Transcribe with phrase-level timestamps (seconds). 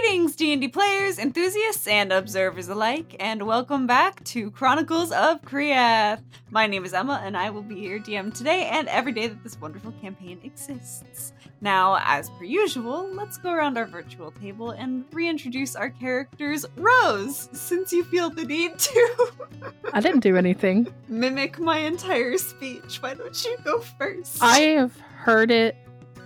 [0.00, 6.20] Greetings, D&D players, enthusiasts, and observers alike, and welcome back to Chronicles of Chreathe.
[6.50, 9.42] My name is Emma, and I will be your DM today and every day that
[9.42, 11.32] this wonderful campaign exists.
[11.62, 16.66] Now, as per usual, let's go around our virtual table and reintroduce our characters.
[16.76, 19.16] Rose, since you feel the need to
[19.94, 20.92] I didn't do anything.
[21.08, 24.42] mimic my entire speech, why don't you go first?
[24.42, 25.74] I have heard it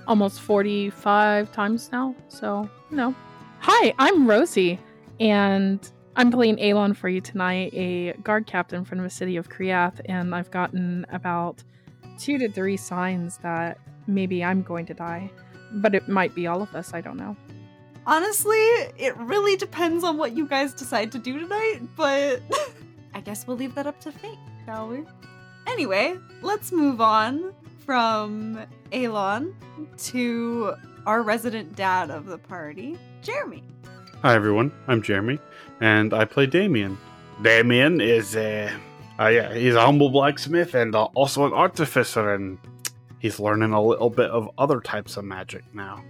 [0.09, 3.15] almost 45 times now, so, you know.
[3.63, 4.79] Hi, I'm Rosie,
[5.21, 10.01] and I'm playing Alon for you tonight, a guard captain from the city of Chreathe,
[10.07, 11.63] and I've gotten about
[12.19, 15.31] two to three signs that maybe I'm going to die.
[15.73, 17.37] But it might be all of us, I don't know.
[18.07, 18.57] Honestly,
[18.97, 22.41] it really depends on what you guys decide to do tonight, but
[23.15, 25.05] I guess we'll leave that up to fate, shall we?
[25.67, 27.53] Anyway, let's move on
[27.85, 28.59] from
[28.93, 29.55] Alon
[29.99, 30.73] to
[31.05, 33.63] our resident dad of the party, Jeremy.
[34.23, 35.39] Hi everyone, I'm Jeremy,
[35.81, 36.97] and I play Damien.
[37.43, 38.71] Damien is uh,
[39.19, 42.59] uh yeah, he's a humble blacksmith and uh, also an artificer, and
[43.19, 46.03] he's learning a little bit of other types of magic now.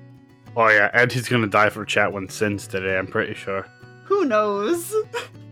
[0.56, 2.96] Oh yeah, and he's gonna die for Chatwin sins today.
[2.96, 3.66] I'm pretty sure.
[4.04, 4.94] Who knows?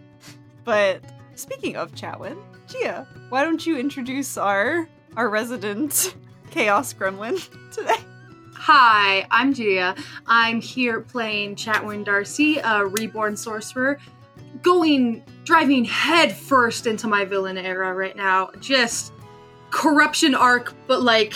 [0.64, 1.02] but
[1.34, 6.14] speaking of Chatwin, Gia, why don't you introduce our our resident
[6.50, 7.36] chaos gremlin
[7.72, 7.96] today?
[8.60, 9.94] Hi, I'm Gia.
[10.26, 13.98] I'm here playing Chatwin Darcy, a reborn sorcerer,
[14.62, 18.50] going driving headfirst into my villain era right now.
[18.58, 19.12] Just
[19.70, 21.34] corruption arc, but like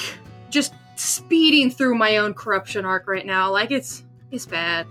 [0.51, 3.53] just speeding through my own corruption arc right now.
[3.53, 4.89] Like it's it's bad.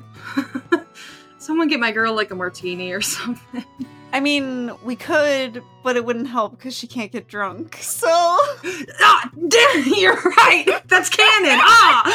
[1.37, 3.65] Someone get my girl like a martini or something.
[4.13, 7.77] I mean, we could, but it wouldn't help because she can't get drunk.
[7.81, 10.67] So ah, damn, you're right.
[10.87, 11.59] That's canon.
[11.61, 12.07] Ah.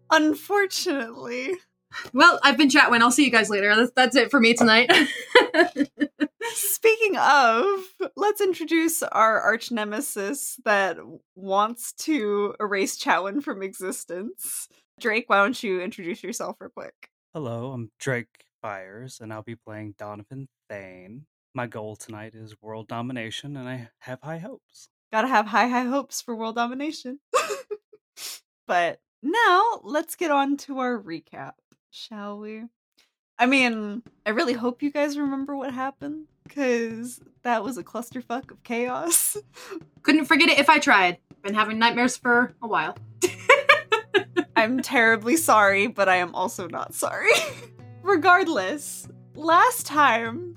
[0.12, 1.54] unfortunately.
[2.12, 3.00] well, I've been Chatwin.
[3.00, 3.74] I'll see you guys later.
[3.74, 4.90] That's, that's it for me tonight.
[6.54, 7.80] Speaking of,
[8.16, 10.98] let's introduce our arch nemesis that
[11.34, 14.68] wants to erase Chatwin from existence.
[15.00, 17.10] Drake, why don't you introduce yourself real quick?
[17.34, 21.26] Hello, I'm Drake Byers, and I'll be playing Donovan Thane.
[21.54, 24.88] My goal tonight is world domination, and I have high hopes.
[25.12, 27.18] Gotta have high, high hopes for world domination.
[28.66, 31.52] but now let's get on to our recap,
[31.90, 32.62] shall we?
[33.38, 38.50] I mean, I really hope you guys remember what happened, because that was a clusterfuck
[38.50, 39.36] of chaos.
[40.02, 41.18] Couldn't forget it if I tried.
[41.42, 42.96] Been having nightmares for a while.
[44.56, 47.30] I'm terribly sorry, but I am also not sorry.
[48.02, 50.56] Regardless, last time,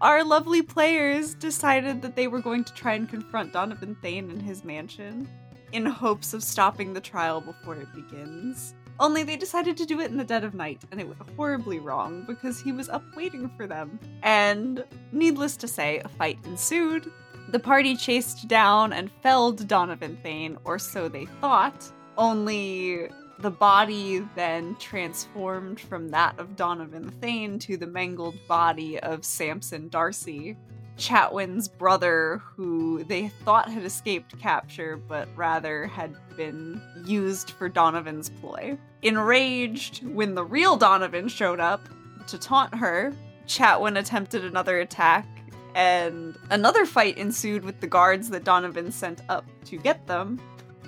[0.00, 4.38] our lovely players decided that they were going to try and confront Donovan Thane in
[4.38, 5.28] his mansion
[5.72, 8.74] in hopes of stopping the trial before it begins.
[9.00, 11.80] Only they decided to do it in the dead of night, and it went horribly
[11.80, 13.98] wrong because he was up waiting for them.
[14.22, 17.10] And needless to say, a fight ensued.
[17.48, 21.90] The party chased down and felled Donovan Thane, or so they thought.
[22.16, 23.08] Only
[23.38, 29.88] the body then transformed from that of Donovan Thane to the mangled body of Samson
[29.88, 30.56] Darcy,
[30.96, 38.30] Chatwin's brother, who they thought had escaped capture, but rather had been used for Donovan's
[38.30, 38.78] ploy.
[39.02, 41.88] Enraged when the real Donovan showed up
[42.28, 43.12] to taunt her,
[43.46, 45.26] Chatwin attempted another attack,
[45.74, 50.40] and another fight ensued with the guards that Donovan sent up to get them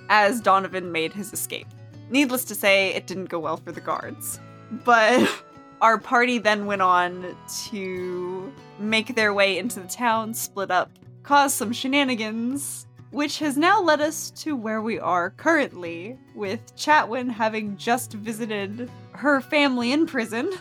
[0.08, 1.66] as Donovan made his escape.
[2.10, 4.40] Needless to say, it didn't go well for the guards.
[4.84, 5.28] But
[5.80, 7.36] our party then went on
[7.70, 10.90] to make their way into the town, split up,
[11.22, 17.30] cause some shenanigans, which has now led us to where we are currently, with Chatwin
[17.30, 20.52] having just visited her family in prison,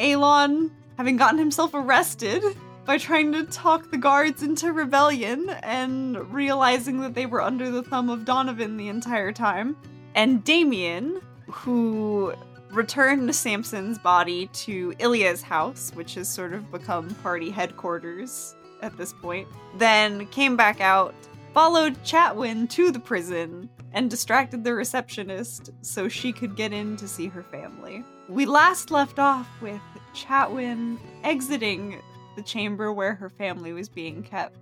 [0.00, 2.42] Alon having gotten himself arrested
[2.84, 7.82] by trying to talk the guards into rebellion and realizing that they were under the
[7.82, 9.76] thumb of Donovan the entire time
[10.14, 12.34] and Damien, who
[12.70, 19.12] returned Samson's body to Ilya's house, which has sort of become party headquarters at this
[19.12, 21.14] point, then came back out,
[21.54, 27.08] followed Chatwin to the prison, and distracted the receptionist so she could get in to
[27.08, 28.04] see her family.
[28.28, 29.80] We last left off with
[30.14, 32.00] Chatwin exiting
[32.36, 34.58] the chamber where her family was being kept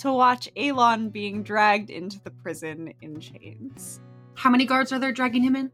[0.00, 4.00] to watch Alon being dragged into the prison in chains
[4.40, 5.70] How many guards are there dragging him in?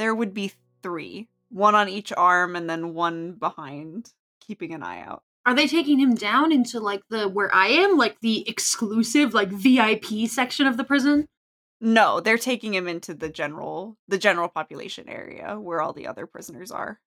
[0.00, 0.52] there would be
[0.82, 5.66] three one on each arm and then one behind keeping an eye out Are they
[5.66, 10.66] taking him down into like the where I am, like the exclusive, like VIP section
[10.66, 11.26] of the prison?
[11.82, 16.26] No, they're taking him into the general the general population area where all the other
[16.26, 16.98] prisoners are.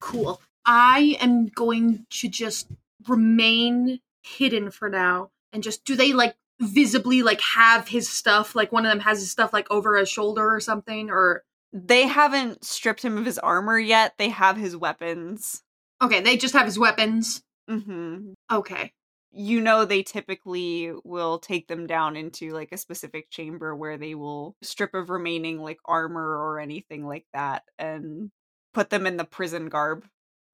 [0.00, 0.40] Cool.
[0.64, 2.68] I am going to just
[3.08, 8.72] remain hidden for now and just do they like visibly like have his stuff like
[8.72, 11.42] one of them has his stuff like over his shoulder or something or
[11.72, 14.14] They haven't stripped him of his armor yet.
[14.18, 15.62] They have his weapons.
[16.02, 18.92] okay they just have his weapons hmm okay
[19.32, 24.14] You know they typically will take them down into like a specific chamber where they
[24.14, 28.30] will strip of remaining like armor or anything like that and
[28.72, 30.06] put them in the prison garb.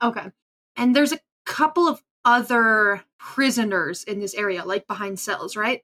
[0.03, 0.31] okay
[0.77, 5.83] and there's a couple of other prisoners in this area like behind cells right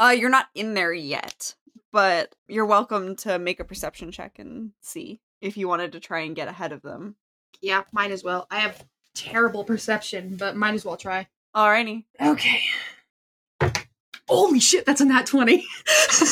[0.00, 1.54] Uh you're not in there yet,
[1.92, 6.20] but you're welcome to make a perception check and see if you wanted to try
[6.20, 7.16] and get ahead of them.
[7.60, 12.04] yeah might as well i have terrible perception but might as well try Alrighty.
[12.20, 12.60] okay
[14.28, 15.66] holy shit that's a nat 20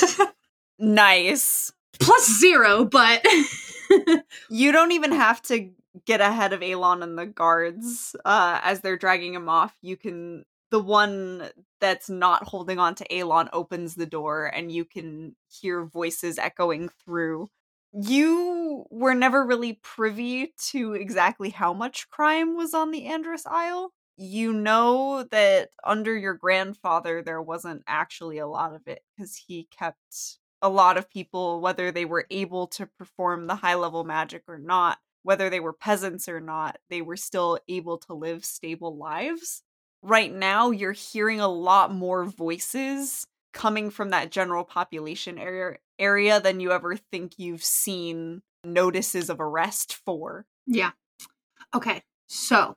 [0.78, 1.72] Nice.
[1.98, 3.24] plus zero but
[4.50, 5.70] You don't even have to
[6.04, 9.74] get ahead of Alon and the guards uh, as they're dragging him off.
[9.80, 10.44] You can.
[10.70, 11.50] The one
[11.80, 16.90] that's not holding on to Alon opens the door, and you can hear voices echoing
[17.04, 17.48] through.
[17.92, 23.92] You were never really privy to exactly how much crime was on the Andrus Isle.
[24.16, 29.68] You know that under your grandfather, there wasn't actually a lot of it because he
[29.70, 34.42] kept a lot of people, whether they were able to perform the high level magic
[34.48, 38.96] or not, whether they were peasants or not, they were still able to live stable
[38.96, 39.62] lives.
[40.02, 46.40] Right now, you're hearing a lot more voices coming from that general population area area
[46.40, 50.46] than you ever think you've seen notices of arrest for.
[50.66, 50.90] Yeah.
[51.74, 52.02] Okay.
[52.28, 52.76] So,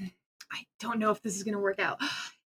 [0.00, 1.98] I don't know if this is going to work out.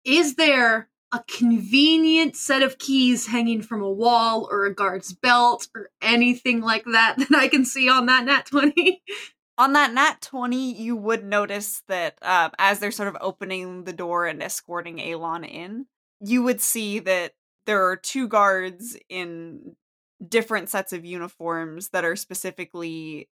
[0.03, 5.67] Is there a convenient set of keys hanging from a wall or a guard's belt
[5.75, 9.03] or anything like that that I can see on that nat 20?
[9.57, 13.93] On that nat 20 you would notice that um, as they're sort of opening the
[13.93, 15.85] door and escorting alon in
[16.19, 17.33] you would see that
[17.65, 19.75] there are two guards in
[20.27, 23.29] different sets of uniforms that are specifically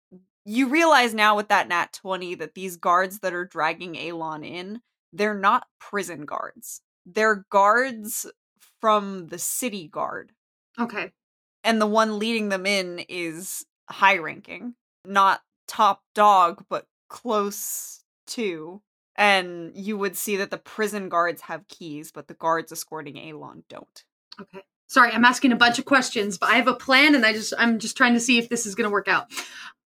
[0.46, 4.82] you realize now with that nat 20 that these guards that are dragging alon in
[5.14, 8.26] they're not prison guards they're guards
[8.82, 10.32] from the city guard
[10.80, 11.12] Okay.
[11.64, 14.76] and the one leading them in is high ranking
[15.06, 18.82] not top dog but close to
[19.16, 23.64] and you would see that the prison guards have keys but the guards escorting alon
[23.70, 24.04] don't
[24.42, 24.64] Okay.
[24.88, 27.54] Sorry, I'm asking a bunch of questions, but I have a plan and I just
[27.58, 29.28] I'm just trying to see if this is to work out.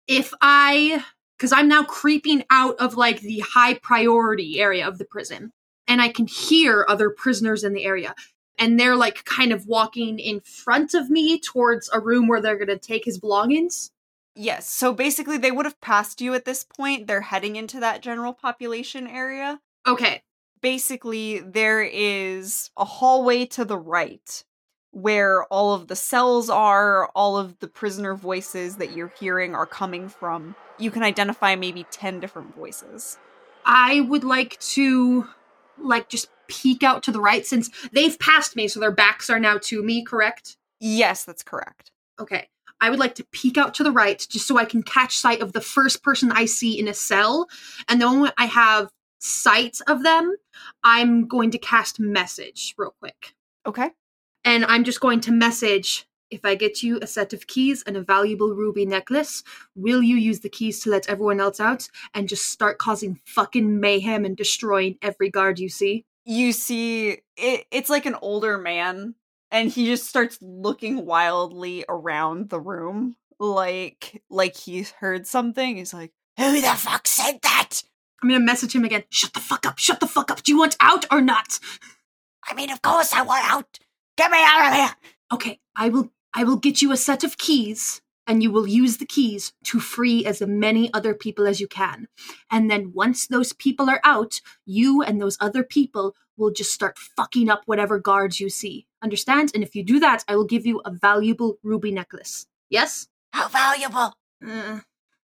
[0.07, 1.03] If I
[1.37, 5.53] cuz I'm now creeping out of like the high priority area of the prison
[5.87, 8.13] and I can hear other prisoners in the area
[8.57, 12.57] and they're like kind of walking in front of me towards a room where they're
[12.57, 13.91] going to take his belongings.
[14.35, 18.01] Yes so basically they would have passed you at this point they're heading into that
[18.01, 20.21] general population area Okay.
[20.61, 24.43] basically there is a hallway to the right
[24.91, 29.67] where all of the cells are, all of the prisoner voices that you're hearing are
[29.67, 30.55] coming from.
[30.77, 33.17] You can identify maybe 10 different voices.
[33.65, 35.27] I would like to
[35.77, 39.39] like just peek out to the right since they've passed me so their backs are
[39.39, 40.57] now to me, correct?
[40.79, 41.91] Yes, that's correct.
[42.19, 42.47] Okay.
[42.81, 45.41] I would like to peek out to the right just so I can catch sight
[45.41, 47.47] of the first person I see in a cell.
[47.87, 50.35] And the moment I have sight of them,
[50.83, 53.35] I'm going to cast message real quick.
[53.65, 53.91] Okay.
[54.45, 57.97] And I'm just going to message if I get you a set of keys and
[57.97, 59.43] a valuable ruby necklace,
[59.75, 63.79] will you use the keys to let everyone else out and just start causing fucking
[63.79, 66.05] mayhem and destroying every guard you see?
[66.25, 69.15] You see, it, it's like an older man,
[69.51, 75.77] and he just starts looking wildly around the room, like like he's heard something.
[75.77, 77.83] He's like, "Who the fuck said that?"
[78.21, 79.03] I'm gonna message him again.
[79.09, 80.43] Shut the fuck up, shut the fuck up.
[80.43, 81.59] Do you want out or not?
[82.47, 83.79] I mean, of course I want out.
[84.17, 84.95] Get me out of here.
[85.33, 88.97] Okay, I will I will get you a set of keys and you will use
[88.97, 92.07] the keys to free as many other people as you can.
[92.51, 96.99] And then once those people are out, you and those other people will just start
[96.99, 98.85] fucking up whatever guards you see.
[99.01, 99.51] Understand?
[99.53, 102.47] And if you do that, I will give you a valuable ruby necklace.
[102.69, 103.07] Yes?
[103.31, 104.13] How valuable?
[104.45, 104.79] Uh,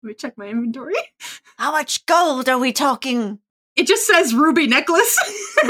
[0.02, 0.94] let me check my inventory.
[1.56, 3.38] How much gold are we talking?
[3.76, 5.18] It just says ruby necklace.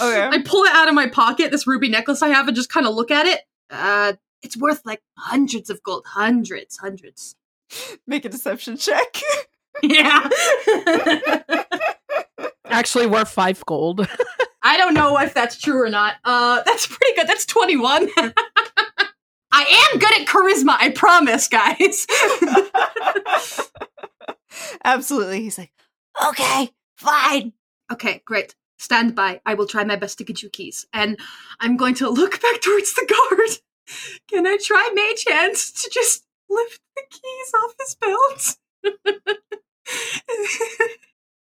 [0.00, 0.26] Okay.
[0.26, 2.86] I pull it out of my pocket, this ruby necklace I have, and just kind
[2.86, 3.40] of look at it.
[3.70, 6.04] Uh, it's worth like hundreds of gold.
[6.06, 7.34] Hundreds, hundreds.
[8.06, 9.20] Make a deception check.
[9.82, 10.28] Yeah.
[12.66, 14.06] Actually, worth five gold.
[14.66, 16.14] I don't know if that's true or not.
[16.24, 17.28] Uh, that's pretty good.
[17.28, 18.08] That's 21.
[19.52, 22.04] I am good at charisma, I promise, guys.
[24.84, 25.42] Absolutely.
[25.42, 25.70] He's like,
[26.26, 27.52] okay, fine.
[27.92, 28.56] okay, great.
[28.76, 29.40] Stand by.
[29.46, 30.84] I will try my best to get you keys.
[30.92, 31.16] And
[31.60, 33.50] I'm going to look back towards the guard.
[34.28, 38.56] Can I try Mage Hands to just lift the keys off his belt?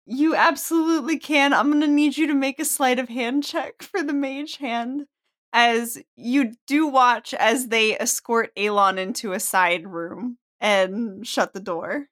[0.06, 1.54] You absolutely can.
[1.54, 4.58] I'm going to need you to make a sleight of hand check for the mage
[4.58, 5.06] hand
[5.54, 11.60] as you do watch as they escort Alon into a side room and shut the
[11.60, 12.08] door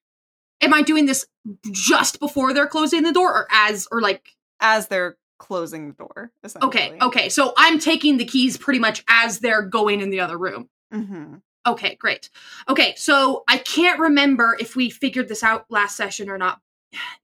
[0.62, 1.26] Am I doing this
[1.72, 6.32] just before they're closing the door or as, or like, as they're closing the door.
[6.62, 7.30] okay, okay.
[7.30, 10.70] So I'm taking the keys pretty much as they're going in the other room.
[10.94, 11.36] Mm-hmm.
[11.66, 12.30] Okay, great.
[12.70, 16.60] Okay, so I can't remember if we figured this out last session or not.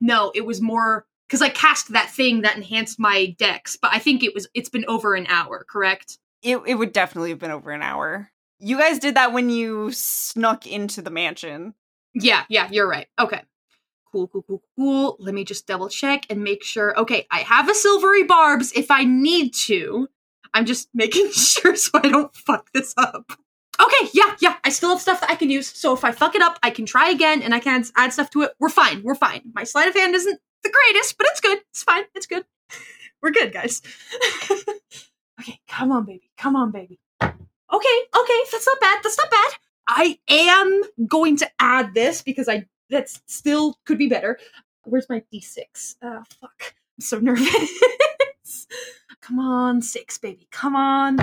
[0.00, 3.98] No, it was more because I cast that thing that enhanced my dex, but I
[3.98, 6.18] think it was it's been over an hour, correct?
[6.42, 8.30] It, it would definitely have been over an hour.
[8.58, 11.74] You guys did that when you snuck into the mansion.
[12.14, 13.06] Yeah, yeah, you're right.
[13.18, 13.42] Okay.
[14.10, 15.16] Cool, cool, cool, cool.
[15.20, 16.98] Let me just double check and make sure.
[16.98, 20.08] Okay, I have a silvery barbs if I need to.
[20.54, 23.32] I'm just making sure so I don't fuck this up.
[23.80, 25.68] Okay, yeah, yeah, I still have stuff that I can use.
[25.68, 28.30] So if I fuck it up, I can try again and I can add- stuff
[28.30, 28.52] to it.
[28.58, 29.02] We're fine.
[29.02, 29.42] We're fine.
[29.54, 31.58] My sleight of hand isn't the greatest, but it's good.
[31.70, 32.04] It's fine.
[32.14, 32.44] It's good.
[33.22, 33.82] We're good, guys.
[35.40, 36.30] okay, come on, baby.
[36.36, 36.98] Come on, baby.
[37.20, 39.00] Okay, okay, that's not bad.
[39.02, 39.52] That's not bad.
[39.88, 44.38] I am going to add this because I that's still could be better.
[44.84, 45.96] Where's my d6?
[46.02, 46.74] Uh fuck.
[46.98, 47.48] I'm so nervous.
[49.20, 50.48] Come on, six, baby.
[50.50, 51.18] Come on.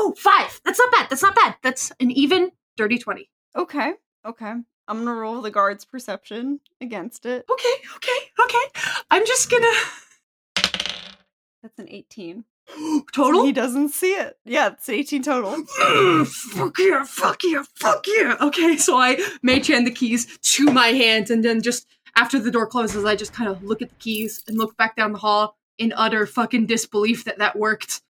[0.00, 0.60] Oh, five.
[0.64, 1.10] That's not bad.
[1.10, 1.56] That's not bad.
[1.62, 3.28] That's an even dirty 20.
[3.56, 4.52] Okay, okay.
[4.86, 7.44] I'm gonna roll the guard's perception against it.
[7.50, 8.80] Okay, okay, okay.
[9.10, 9.72] I'm just gonna
[11.62, 12.44] That's an 18.
[13.12, 13.44] total.
[13.44, 14.38] He doesn't see it.
[14.44, 15.50] Yeah, it's 18 total.
[16.24, 18.36] Fuck yeah, fuck yeah, fuck yeah.
[18.40, 22.50] Okay, so I mage hand the keys to my hand, and then just after the
[22.52, 25.18] door closes, I just kind of look at the keys and look back down the
[25.18, 28.02] hall in utter fucking disbelief that that worked.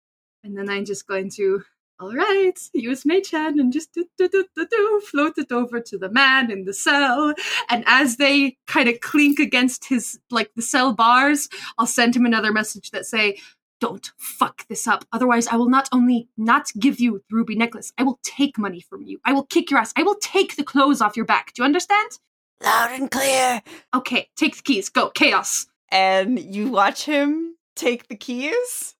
[0.44, 1.64] And then I'm just going to,
[2.00, 5.80] all right, use mage hand and just do, do, do, do, do, float it over
[5.80, 7.34] to the man in the cell.
[7.68, 12.24] And as they kind of clink against his, like the cell bars, I'll send him
[12.24, 13.38] another message that say,
[13.80, 15.04] don't fuck this up.
[15.12, 18.80] Otherwise, I will not only not give you the ruby necklace, I will take money
[18.80, 19.20] from you.
[19.24, 19.92] I will kick your ass.
[19.96, 21.52] I will take the clothes off your back.
[21.54, 22.18] Do you understand?
[22.62, 23.62] Loud and clear.
[23.94, 24.88] Okay, take the keys.
[24.88, 25.10] Go.
[25.10, 25.66] Chaos.
[25.90, 28.96] And you watch him take the keys,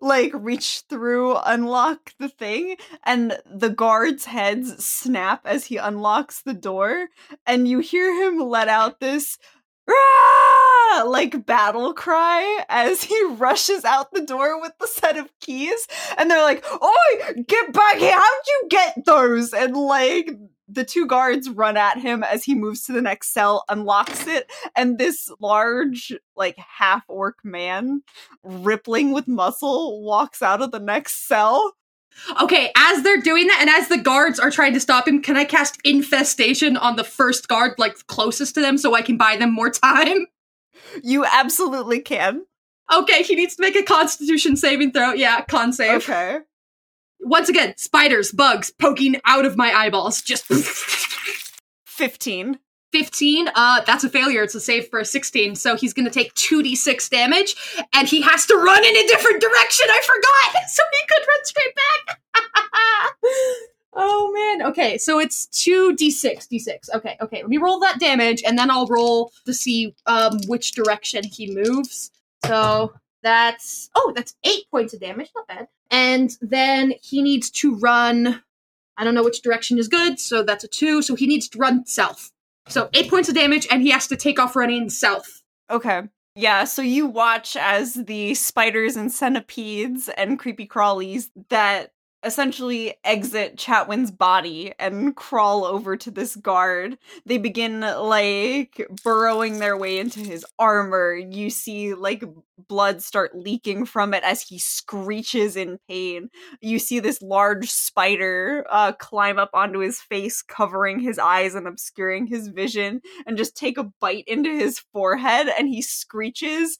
[0.00, 6.54] like reach through, unlock the thing, and the guards' heads snap as he unlocks the
[6.54, 7.08] door,
[7.46, 9.38] and you hear him let out this
[9.86, 15.86] "Rah!" like battle cry as he rushes out the door with the set of keys
[16.18, 20.30] and they're like oi get back here how'd you get those and like
[20.70, 24.50] the two guards run at him as he moves to the next cell unlocks it
[24.76, 28.02] and this large like half orc man
[28.42, 31.74] rippling with muscle walks out of the next cell
[32.42, 35.36] Okay, as they're doing that, and as the guards are trying to stop him, can
[35.36, 39.36] I cast infestation on the first guard, like closest to them, so I can buy
[39.36, 40.26] them more time?
[41.04, 42.42] you absolutely can
[42.92, 45.12] Okay, he needs to make a Constitution saving throw.
[45.12, 46.02] Yeah, con save.
[46.02, 46.40] okay
[47.20, 50.22] Once again, spiders, bugs poking out of my eyeballs.
[50.22, 50.44] Just
[51.86, 52.58] 15
[52.92, 53.48] 15.
[53.54, 54.42] Uh, that's a failure.
[54.42, 55.54] It's a save for a 16.
[55.54, 57.54] So he's gonna take 2d6 damage,
[57.92, 59.86] and he has to run in a different direction.
[59.88, 60.62] I forgot!
[60.70, 62.20] So he could run straight back.
[63.94, 64.68] oh man.
[64.70, 66.48] Okay, so it's 2d6.
[66.48, 66.94] d6.
[66.94, 67.42] Okay, okay.
[67.42, 71.52] Let me roll that damage, and then I'll roll to see um which direction he
[71.52, 72.10] moves.
[72.46, 75.30] So that's oh, that's eight points of damage.
[75.34, 75.68] Not bad.
[75.90, 78.42] And then he needs to run.
[78.96, 81.02] I don't know which direction is good, so that's a two.
[81.02, 82.30] So he needs to run south.
[82.68, 85.42] So eight points of damage, and he has to take off running south.
[85.70, 86.02] Okay.
[86.36, 93.56] Yeah, so you watch as the spiders and centipedes and creepy crawlies that essentially exit
[93.56, 96.98] Chatwin's body and crawl over to this guard.
[97.24, 101.14] They begin like burrowing their way into his armor.
[101.14, 102.22] You see like
[102.68, 106.28] blood start leaking from it as he screeches in pain.
[106.60, 111.66] You see this large spider uh, climb up onto his face, covering his eyes and
[111.66, 115.48] obscuring his vision, and just take a bite into his forehead.
[115.58, 116.78] And he screeches,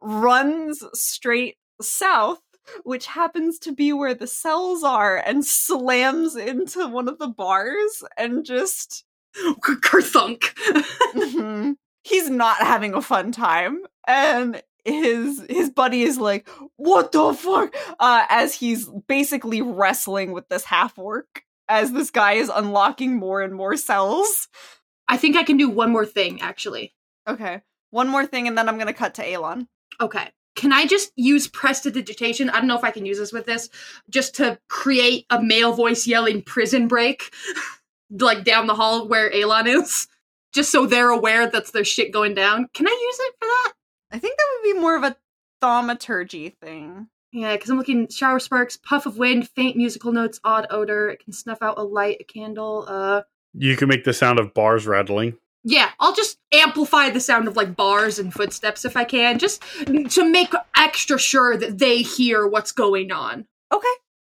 [0.00, 2.40] runs straight south
[2.84, 8.02] which happens to be where the cells are, and slams into one of the bars
[8.16, 9.04] and just.
[9.34, 10.42] Kerthunk.
[11.14, 11.76] Mhm.
[12.04, 13.82] He's not having a fun time.
[14.06, 20.48] And his his buddy is like, "What the fuck?" Uh, as he's basically wrestling with
[20.48, 24.48] this half orc as this guy is unlocking more and more cells.
[25.08, 26.94] I think I can do one more thing, actually.
[27.28, 29.68] Okay, one more thing, and then I'm gonna cut to Alon.
[30.00, 30.30] Okay.
[30.54, 32.50] Can I just use prestidigitation?
[32.50, 33.70] I don't know if I can use this with this,
[34.10, 37.32] just to create a male voice yelling prison break,
[38.10, 40.06] like down the hall where Alon is,
[40.52, 42.68] just so they're aware that's their shit going down.
[42.74, 43.72] Can I use it for that?
[44.10, 45.16] I think that would be more of a
[45.62, 47.08] thaumaturgy thing.
[47.32, 51.08] Yeah, because I'm looking shower sparks, puff of wind, faint musical notes, odd odor.
[51.08, 52.84] It can snuff out a light, a candle.
[52.86, 53.22] Uh,
[53.54, 55.38] You can make the sound of bars rattling.
[55.64, 59.62] Yeah, I'll just amplify the sound of like bars and footsteps if I can, just
[59.86, 63.46] to make extra sure that they hear what's going on.
[63.72, 63.86] Okay.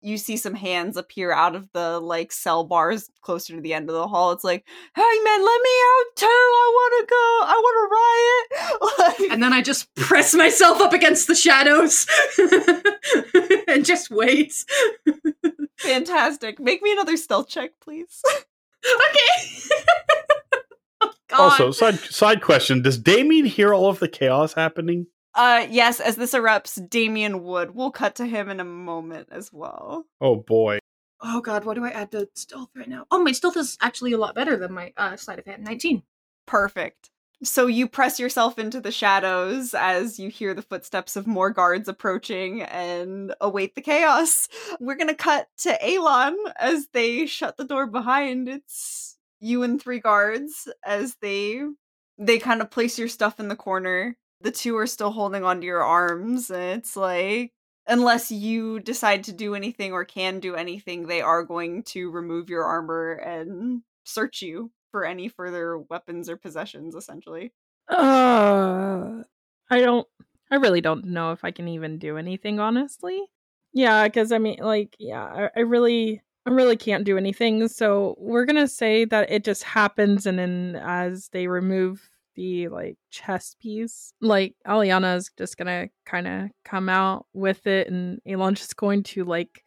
[0.02, 3.90] You see some hands appear out of the like cell bars closer to the end
[3.90, 4.32] of the hall.
[4.34, 4.64] It's like,
[4.96, 6.26] hey man, let me out too.
[6.28, 7.40] I wanna go.
[7.42, 9.20] I wanna riot.
[9.20, 12.06] Like, And then I just press myself up against the shadows
[13.68, 14.54] and just wait.
[15.80, 16.60] fantastic.
[16.60, 18.22] Make me another stealth check, please.
[18.86, 20.20] Okay.
[21.38, 25.08] Oh, Also, side side question: Does Damien hear all of the chaos happening?
[25.34, 27.72] Uh yes, as this erupts, Damien would.
[27.76, 30.06] We'll cut to him in a moment as well.
[30.22, 30.80] Oh boy!
[31.26, 33.06] oh God, what do I add to stealth right now?
[33.12, 35.64] Oh, my stealth is actually a lot better than my uh, sleight of hand.
[35.64, 36.04] 19.
[36.46, 37.10] Perfect.
[37.44, 41.90] So you press yourself into the shadows as you hear the footsteps of more guards
[41.90, 44.48] approaching and await the chaos.
[44.80, 48.48] We're gonna cut to Alon as they shut the door behind.
[48.48, 49.15] It's
[49.46, 51.62] you and three guards as they
[52.18, 54.18] they kind of place your stuff in the corner.
[54.42, 57.52] The two are still holding onto your arms, and it's like
[57.88, 62.50] unless you decide to do anything or can do anything, they are going to remove
[62.50, 67.54] your armor and search you for any further weapons or possessions, essentially.
[67.90, 69.24] Uh,
[69.70, 70.08] I don't.
[70.52, 73.22] I really don't know if I can even do anything, honestly.
[73.74, 76.22] Yeah, because I mean, like, yeah, I, I really,
[76.54, 77.68] really can't do anything.
[77.68, 82.98] So we're gonna say that it just happens, and then as they remove the like
[83.10, 88.60] chest piece, like Aliana is just gonna kind of come out with it, and Elon's
[88.60, 89.64] just going to like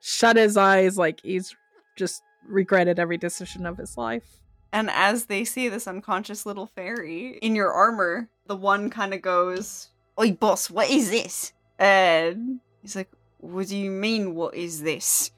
[0.00, 1.54] shut his eyes, like he's
[1.96, 4.40] just regretted every decision of his life.
[4.72, 9.22] And as they see this unconscious little fairy in your armor, the one kind of
[9.22, 11.52] goes, Oi, boss, what is this?
[11.78, 15.32] And he's like, What do you mean, what is this?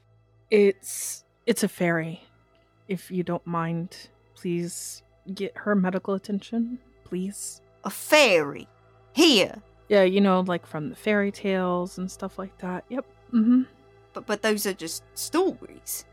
[0.53, 2.21] It's it's a fairy.
[2.87, 5.01] If you don't mind, please
[5.33, 7.59] get her medical attention, please.
[7.83, 8.67] A fairy?
[9.13, 9.63] Here?
[9.89, 12.85] Yeah, you know, like from the fairy tales and stuff like that.
[12.89, 13.03] Yep.
[13.33, 13.61] Mm-hmm.
[14.13, 16.05] But, but those are just stories.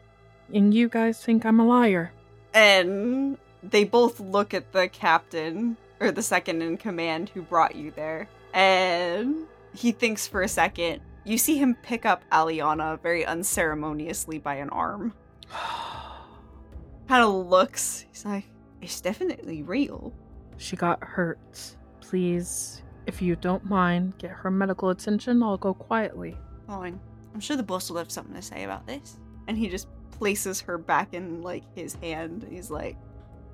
[0.55, 2.11] And you guys think I'm a liar.
[2.55, 7.91] And they both look at the captain, or the second in command who brought you
[7.91, 8.27] there.
[8.55, 11.03] And he thinks for a second.
[11.25, 15.13] You see him pick up Aliana very unceremoniously by an arm.
[17.09, 18.07] Kind of looks.
[18.11, 18.45] He's like,
[18.81, 20.13] it's definitely real.
[20.57, 21.77] she got hurt.
[22.01, 25.43] Please, if you don't mind, get her medical attention.
[25.43, 26.37] I'll go quietly.
[26.67, 27.01] Fine.
[27.35, 29.19] I'm sure the boss will have something to say about this.
[29.47, 32.47] And he just places her back in like his hand.
[32.51, 32.97] He's like,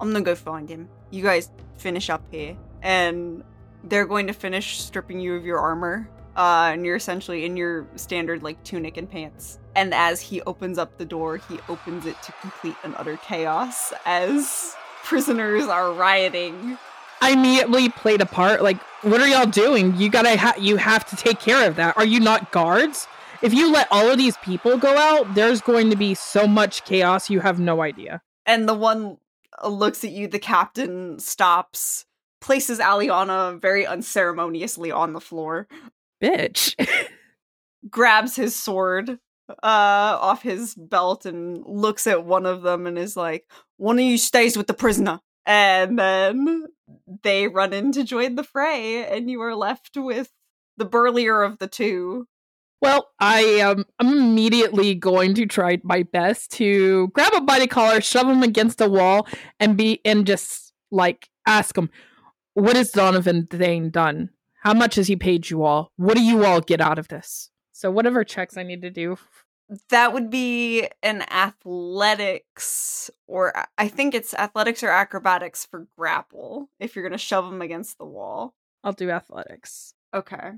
[0.01, 0.89] I'm gonna go find him.
[1.11, 2.57] You guys finish up here.
[2.83, 3.43] And
[3.85, 6.09] they're going to finish stripping you of your armor.
[6.37, 9.59] Uh, and you're essentially in your standard like tunic and pants.
[9.75, 13.93] And as he opens up the door, he opens it to complete and utter chaos
[14.05, 16.79] as prisoners are rioting.
[17.23, 18.63] I immediately played a part.
[18.63, 19.97] Like, what are y'all doing?
[19.97, 21.97] You gotta, ha- you have to take care of that.
[21.97, 23.09] Are you not guards?
[23.43, 26.85] If you let all of these people go out, there's going to be so much
[26.85, 27.31] chaos.
[27.31, 28.21] You have no idea.
[28.45, 29.17] and the one
[29.63, 32.05] uh, looks at you the captain stops
[32.43, 35.67] places aliana very unceremoniously on the floor
[36.23, 36.75] Bitch.
[37.91, 39.11] grabs his sword
[39.49, 43.45] uh off his belt and looks at one of them and is like
[43.77, 46.65] one of you stays with the prisoner and then
[47.23, 50.33] they run in to join the fray and you are left with
[50.77, 52.27] the burlier of the two
[52.83, 58.01] Well, I am I'm immediately going to try my best to grab a body collar,
[58.01, 59.27] shove him against a wall,
[59.59, 61.91] and be and just like ask him,
[62.55, 64.31] "What has Donovan Thane done?
[64.63, 65.93] How much has he paid you all?
[65.97, 69.19] What do you all get out of this?" So whatever checks I need to do.
[69.91, 76.71] that would be an athletics or uh, I think it's athletics or acrobatics for grapple
[76.79, 78.55] if you're going to shove them against the wall.
[78.85, 79.95] I'll do athletics.
[80.15, 80.53] Okay.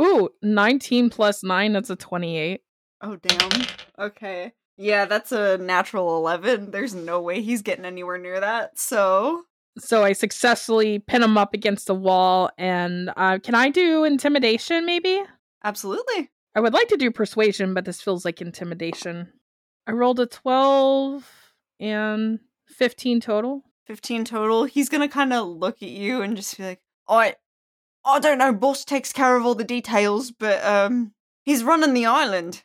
[0.00, 2.60] Ooh, 19 plus 9, that's a 28.
[3.02, 3.66] Oh damn.
[3.98, 4.52] Okay.
[4.76, 6.70] Yeah, that's a natural 11.
[6.70, 8.78] There's no way he's getting anywhere near that.
[8.78, 9.42] So,
[9.78, 12.50] So I successfully pin him up against the wall.
[12.58, 15.22] And uh, can I do intimidation, maybe?
[15.64, 16.30] Absolutely.
[16.54, 19.32] I would like to do persuasion, but this feels like intimidation.
[19.86, 21.28] I rolled a 12
[21.80, 23.64] and 15 total.
[23.86, 24.64] 15 total.
[24.64, 27.34] He's gonna kind of look at you and just be like, I,
[28.04, 31.12] I don't know, boss takes care of all the details, but, um,
[31.44, 32.62] he's running the island.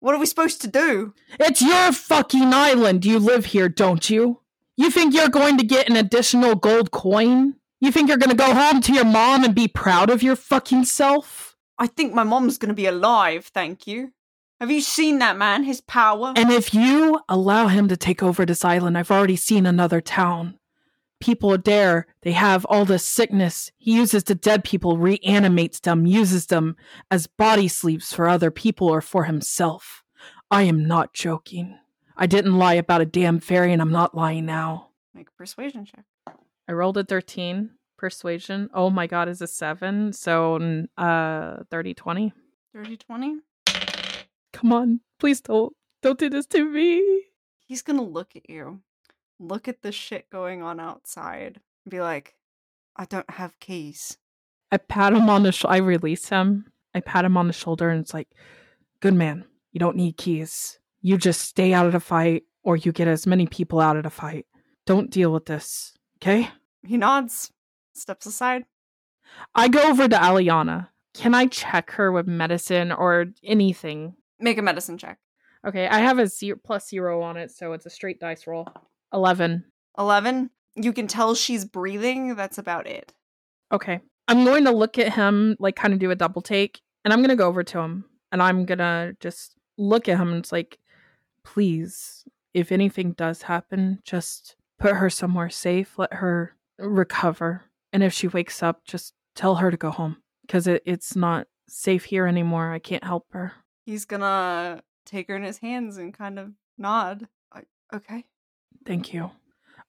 [0.00, 1.14] What are we supposed to do?
[1.38, 3.04] It's your fucking island.
[3.04, 4.41] You live here, don't you?
[4.82, 7.54] You think you're going to get an additional gold coin?
[7.80, 10.34] You think you're going to go home to your mom and be proud of your
[10.34, 11.52] fucking self?
[11.78, 14.12] I think my mom's gonna be alive, thank you.
[14.60, 15.64] Have you seen that man?
[15.64, 16.32] His power?
[16.36, 20.58] And if you allow him to take over this island, I've already seen another town.
[21.20, 23.70] People there, they have all this sickness.
[23.78, 26.76] He uses the dead people, reanimates them, uses them
[27.10, 30.02] as body sleeps for other people or for himself.
[30.50, 31.78] I am not joking.
[32.16, 34.88] I didn't lie about a damn fairy, and I'm not lying now.
[35.14, 36.04] Make a persuasion check.
[36.68, 38.70] I rolled a 13 persuasion.
[38.74, 40.12] Oh my god, is a 7.
[40.12, 42.32] So uh 30 20.
[42.74, 43.36] 30 20.
[44.52, 45.00] Come on.
[45.18, 47.24] Please don't don't do this to me.
[47.66, 48.80] He's gonna look at you,
[49.38, 52.34] look at the shit going on outside, and be like,
[52.96, 54.18] I don't have keys.
[54.70, 56.72] I pat him on the sh- I release him.
[56.94, 58.28] I pat him on the shoulder and it's like,
[59.00, 59.44] "Good man.
[59.72, 60.78] You don't need keys.
[61.02, 64.04] You just stay out of the fight or you get as many people out of
[64.04, 64.46] the fight.
[64.86, 66.48] Don't deal with this." Okay?
[66.84, 67.52] He nods,
[67.94, 68.64] steps aside.
[69.54, 70.88] I go over to Aliana.
[71.14, 74.14] Can I check her with medicine or anything?
[74.38, 75.18] Make a medicine check.
[75.66, 78.68] Okay, I have a zero plus zero on it, so it's a straight dice roll.
[79.12, 79.64] Eleven.
[79.98, 80.50] 11.
[80.74, 82.34] You can tell she's breathing.
[82.34, 83.12] That's about it.
[83.70, 84.00] Okay.
[84.26, 87.20] I'm going to look at him, like kind of do a double take, and I'm
[87.20, 90.78] gonna go over to him and I'm gonna just look at him and it's like,
[91.44, 92.24] please,
[92.54, 97.62] if anything does happen, just put her somewhere safe, let her recover.
[97.92, 100.18] And if she wakes up, just tell her to go home.
[100.46, 102.72] Because it, it's not safe here anymore.
[102.72, 103.52] I can't help her.
[103.86, 107.28] He's gonna take her in his hands and kind of nod.
[107.52, 107.62] I,
[107.94, 108.24] okay.
[108.84, 109.30] Thank you.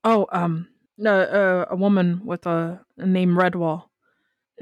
[0.03, 0.67] Oh, um,
[1.03, 3.85] uh, uh, a woman with a, a name Redwall.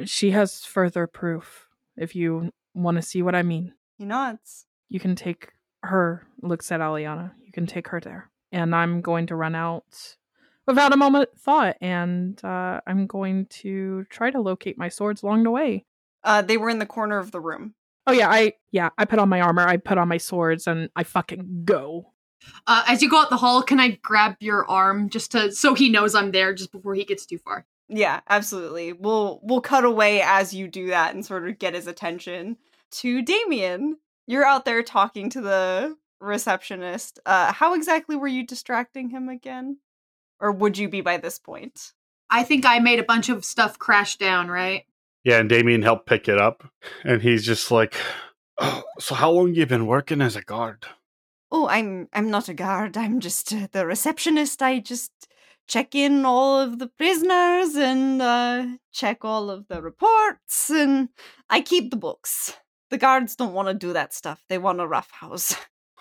[0.06, 1.68] She has further proof.
[1.98, 4.66] If you want to see what I mean, He nods.
[4.88, 5.50] you can take
[5.84, 6.26] her.
[6.42, 7.32] Looks at Aliana.
[7.46, 10.16] You can take her there, and I'm going to run out
[10.68, 15.44] without a moment thought, and uh, I'm going to try to locate my swords along
[15.44, 15.86] the way.
[16.24, 17.74] Uh, they were in the corner of the room.
[18.08, 20.90] Oh yeah, I yeah, I put on my armor, I put on my swords, and
[20.96, 22.14] I fucking go.
[22.66, 25.74] Uh, as you go out the hall, can I grab your arm just to so
[25.76, 27.66] he knows I'm there just before he gets too far?
[27.88, 28.94] Yeah, absolutely.
[28.94, 32.58] We'll we'll cut away as you do that and sort of get his attention
[32.92, 33.98] to Damien.
[34.32, 37.20] You're out there talking to the receptionist.
[37.26, 39.80] Uh, how exactly were you distracting him again?
[40.40, 41.92] Or would you be by this point?
[42.30, 44.86] I think I made a bunch of stuff crash down, right?
[45.26, 46.64] Yeah, and Damien helped pick it up,
[47.04, 47.98] and he's just like,
[48.58, 50.88] oh, "So how long you been working as a guard?"
[51.52, 52.96] Oh, I'm I'm not a guard.
[52.96, 54.62] I'm just uh, the receptionist.
[54.62, 55.12] I just
[55.68, 61.10] check in all of the prisoners and uh, check all of the reports, and
[61.50, 62.56] I keep the books.
[62.92, 64.44] The guards don't want to do that stuff.
[64.50, 65.56] They want a rough house.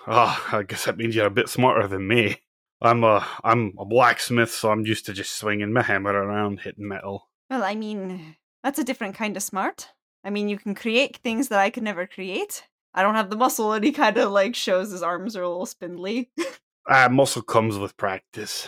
[0.06, 2.42] Oh, I guess that means you're a bit smarter than me.
[2.82, 6.88] I'm a I'm a blacksmith, so I'm used to just swinging my hammer around, hitting
[6.88, 7.28] metal.
[7.48, 9.88] Well, I mean, that's a different kind of smart.
[10.24, 12.66] I mean, you can create things that I could never create.
[12.92, 15.48] I don't have the muscle, and he kind of like shows his arms are a
[15.48, 16.30] little spindly.
[16.88, 18.66] Ah, muscle comes with practice.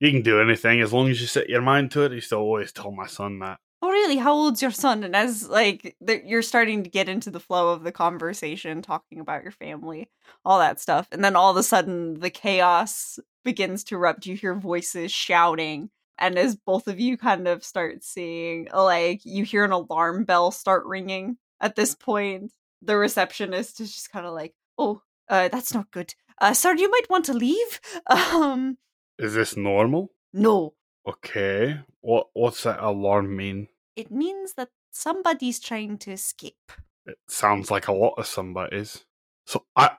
[0.00, 2.12] You can do anything as long as you set your mind to it.
[2.12, 3.58] I used to always tell my son that.
[3.82, 4.16] Oh, really?
[4.16, 5.04] How old's your son?
[5.04, 9.20] And as like the, you're starting to get into the flow of the conversation, talking
[9.20, 10.08] about your family,
[10.44, 14.26] all that stuff, and then all of a sudden the chaos begins to erupt.
[14.26, 19.44] You hear voices shouting, and as both of you kind of start seeing, like you
[19.44, 21.38] hear an alarm bell start ringing.
[21.60, 26.14] At this point, the receptionist is just kind of like, "Oh, uh, that's not good.
[26.40, 28.78] Uh, sir, you might want to leave." Um,
[29.18, 30.12] Is this normal?
[30.32, 30.74] no,
[31.08, 31.80] Okay.
[32.00, 33.68] What what's that alarm mean?
[33.96, 36.70] it means that somebody's trying to escape.
[37.06, 39.04] It sounds like a lot of somebody's.
[39.46, 39.90] So I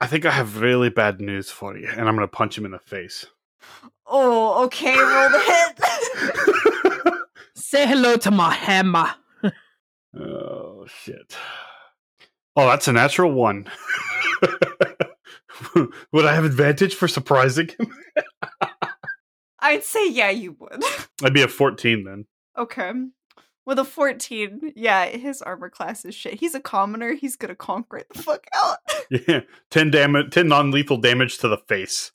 [0.00, 2.72] I- think I have really bad news for you, and I'm gonna punch him in
[2.72, 3.24] the face.
[4.06, 7.12] Oh, okay, roll the hit.
[7.56, 9.14] Say hello to my hammer.
[10.18, 11.36] oh shit!
[12.56, 13.70] Oh, that's a natural one.
[16.12, 17.92] Would I have advantage for surprising him?
[19.64, 20.82] I'd say yeah, you would.
[21.22, 22.26] I'd be a 14 then.
[22.56, 22.92] okay.
[23.66, 26.34] With a 14, yeah, his armor class is shit.
[26.34, 27.14] He's a commoner.
[27.14, 28.76] He's gonna conquer it the fuck out.
[29.26, 32.12] Yeah, 10 damage, 10 non-lethal damage to the face.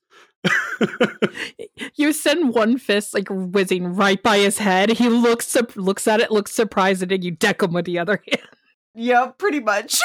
[1.96, 4.90] You send one fist like whizzing right by his head.
[4.92, 8.00] He looks sup- looks at it, looks surprised, and then you deck him with the
[8.00, 8.48] other hand.
[8.96, 10.00] Yeah, pretty much.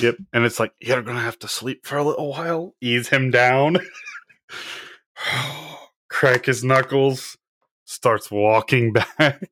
[0.00, 0.16] Yep.
[0.32, 2.74] And it's like, you're going to have to sleep for a little while.
[2.80, 3.78] Ease him down.
[6.18, 7.36] Crack his knuckles.
[7.84, 9.50] Starts walking back.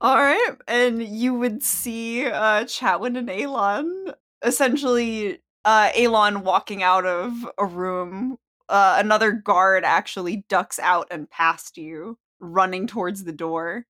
[0.00, 4.12] All right, and you would see uh Chatwin and Alon
[4.42, 8.38] essentially uh Alon walking out of a room.
[8.68, 13.86] Uh another guard actually ducks out and past you, running towards the door.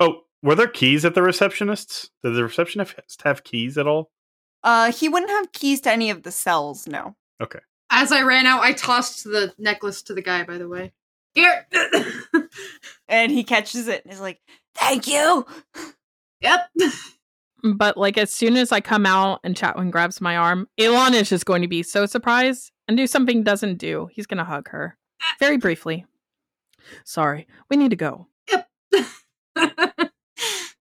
[0.00, 2.10] Oh, were there keys at the receptionists?
[2.22, 4.10] Did the receptionist have keys at all?
[4.62, 7.16] Uh he wouldn't have keys to any of the cells, no.
[7.42, 7.60] Okay.
[7.88, 10.92] As I ran out, I tossed the necklace to the guy, by the way.
[11.34, 11.66] Here!
[13.06, 14.40] And he catches it and is like,
[14.74, 15.46] "Thank you."
[16.40, 16.70] yep.
[17.62, 21.28] But like as soon as I come out and Chatwin grabs my arm, Elon is
[21.28, 24.08] just going to be so surprised and do something doesn't do.
[24.12, 24.96] He's gonna hug her.
[25.22, 25.34] Ah.
[25.38, 26.06] Very briefly.
[27.04, 28.26] Sorry, we need to go.
[28.50, 28.68] Yep.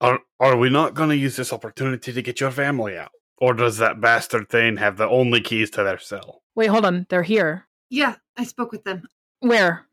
[0.01, 3.11] are, are we not going to use this opportunity to get your family out?
[3.37, 6.41] Or does that bastard thing have the only keys to their cell?
[6.55, 7.05] Wait, hold on.
[7.09, 7.67] They're here.
[7.89, 9.07] yeah, I spoke with them.
[9.41, 9.85] Where?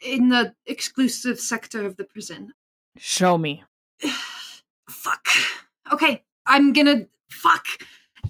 [0.00, 2.52] In the exclusive sector of the prison.
[2.98, 3.64] Show me.
[4.88, 5.26] Fuck.
[5.92, 7.06] Okay, I'm gonna.
[7.30, 7.66] Fuck.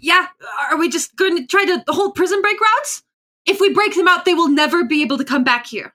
[0.01, 0.27] Yeah,
[0.71, 3.03] are we just to try to hold prison break routes?
[3.47, 5.95] If we break them out, they will never be able to come back here.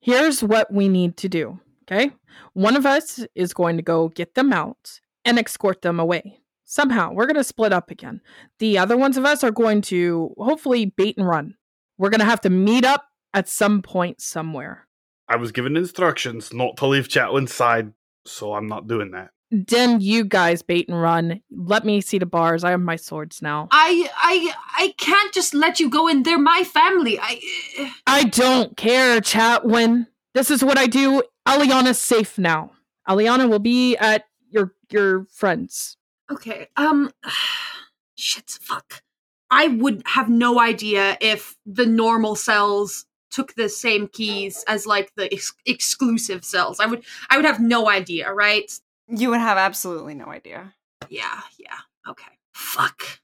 [0.00, 1.60] Here's what we need to do.
[1.82, 2.12] Okay?
[2.54, 6.38] One of us is going to go get them out and escort them away.
[6.64, 8.20] Somehow, we're going to split up again.
[8.58, 11.54] The other ones of us are going to hopefully bait and run.
[11.98, 13.04] We're going to have to meet up
[13.34, 14.86] at some point somewhere.
[15.28, 17.92] I was given instructions not to leave Chatwin's side,
[18.26, 19.30] so I'm not doing that.
[19.50, 21.42] Then you guys bait and run.
[21.50, 22.64] Let me see the bars.
[22.64, 23.68] I have my swords now.
[23.70, 26.22] I, I, I can't just let you go in.
[26.22, 27.18] They're my family.
[27.20, 27.92] I.
[28.06, 30.06] I don't care, Chatwin.
[30.32, 31.22] This is what I do.
[31.46, 32.72] Aliana's safe now.
[33.06, 35.98] Aliana will be at your your friends.
[36.30, 36.68] Okay.
[36.76, 37.10] Um.
[38.14, 38.58] Shit.
[38.60, 39.02] Fuck.
[39.50, 45.12] I would have no idea if the normal cells took the same keys as like
[45.16, 46.78] the ex- exclusive cells.
[46.78, 47.02] I would.
[47.30, 48.32] I would have no idea.
[48.32, 48.70] Right.
[49.08, 50.72] You would have absolutely no idea.
[51.08, 51.40] Yeah.
[51.58, 51.78] Yeah.
[52.08, 52.30] Okay.
[52.54, 53.20] Fuck.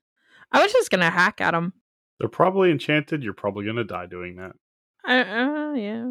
[0.50, 1.74] I was just gonna hack at them.
[2.18, 3.22] They're probably enchanted.
[3.22, 4.52] You're probably going to die doing that.
[5.06, 6.04] Uh, uh, yeah.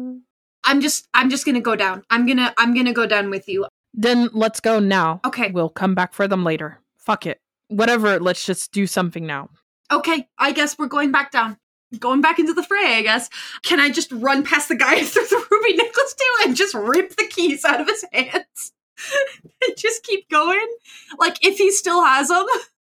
[0.64, 1.06] I'm just.
[1.14, 2.02] I'm just gonna go down.
[2.10, 2.52] I'm gonna.
[2.56, 3.66] I'm gonna go down with you.
[3.94, 5.20] Then let's go now.
[5.24, 5.50] Okay.
[5.50, 6.80] We'll come back for them later.
[6.98, 7.40] Fuck it.
[7.68, 8.18] Whatever.
[8.18, 9.50] Let's just do something now.
[9.92, 10.28] Okay.
[10.38, 11.58] I guess we're going back down.
[11.98, 13.30] Going back into the fray, I guess.
[13.62, 17.16] Can I just run past the guy threw the ruby necklace too and just rip
[17.16, 18.72] the keys out of his hands?
[19.66, 20.66] and just keep going?
[21.18, 22.46] Like, if he still has them?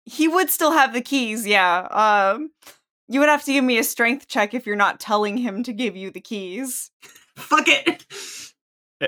[0.06, 1.88] He would still have the keys, yeah.
[1.92, 2.52] Um
[3.10, 5.72] you would have to give me a strength check if you're not telling him to
[5.72, 6.92] give you the keys.
[7.36, 8.06] Fuck it.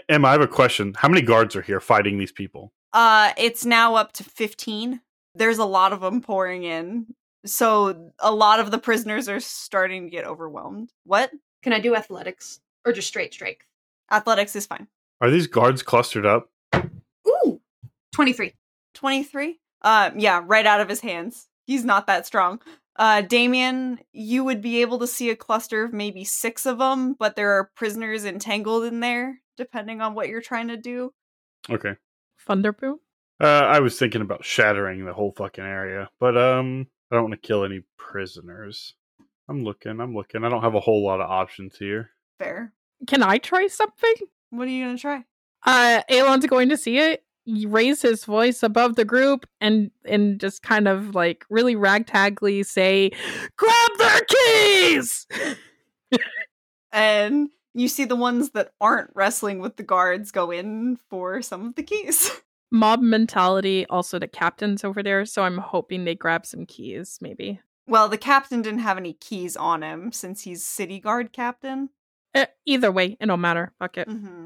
[0.07, 0.93] Emma, I have a question.
[0.95, 2.73] How many guards are here fighting these people?
[2.93, 5.01] Uh it's now up to 15.
[5.35, 7.07] There's a lot of them pouring in.
[7.45, 10.91] So a lot of the prisoners are starting to get overwhelmed.
[11.05, 11.31] What?
[11.61, 12.59] Can I do athletics?
[12.85, 13.65] Or just straight strength?
[14.11, 14.87] Athletics is fine.
[15.21, 16.49] Are these guards clustered up?
[17.27, 17.61] Ooh!
[18.13, 18.53] 23.
[18.93, 19.59] 23?
[19.81, 21.47] Uh yeah, right out of his hands.
[21.65, 22.61] He's not that strong.
[22.95, 27.13] Uh Damien, you would be able to see a cluster of maybe 6 of them,
[27.13, 31.13] but there are prisoners entangled in there depending on what you're trying to do.
[31.69, 31.95] Okay.
[32.47, 32.95] Thunderboom.
[33.41, 37.41] Uh, I was thinking about shattering the whole fucking area, but um, I don't want
[37.41, 38.93] to kill any prisoners.
[39.47, 39.99] I'm looking.
[39.99, 40.43] I'm looking.
[40.43, 42.11] I don't have a whole lot of options here.
[42.37, 42.73] Fair.
[43.07, 44.13] Can I try something?
[44.51, 45.25] What are you going to try?
[45.65, 47.23] Uh, Elon's going to see it.
[47.45, 52.63] He raise his voice above the group and and just kind of like really ragtagly
[52.63, 53.09] say,
[53.57, 55.25] "Grab their keys!"
[56.91, 61.67] And you see the ones that aren't wrestling with the guards go in for some
[61.67, 62.31] of the keys.
[62.71, 63.85] Mob mentality.
[63.87, 67.17] Also, the captain's over there, so I'm hoping they grab some keys.
[67.21, 67.59] Maybe.
[67.87, 71.89] Well, the captain didn't have any keys on him since he's city guard captain.
[72.35, 73.73] Uh, either way, it don't matter.
[73.79, 74.07] Fuck it.
[74.07, 74.45] hmm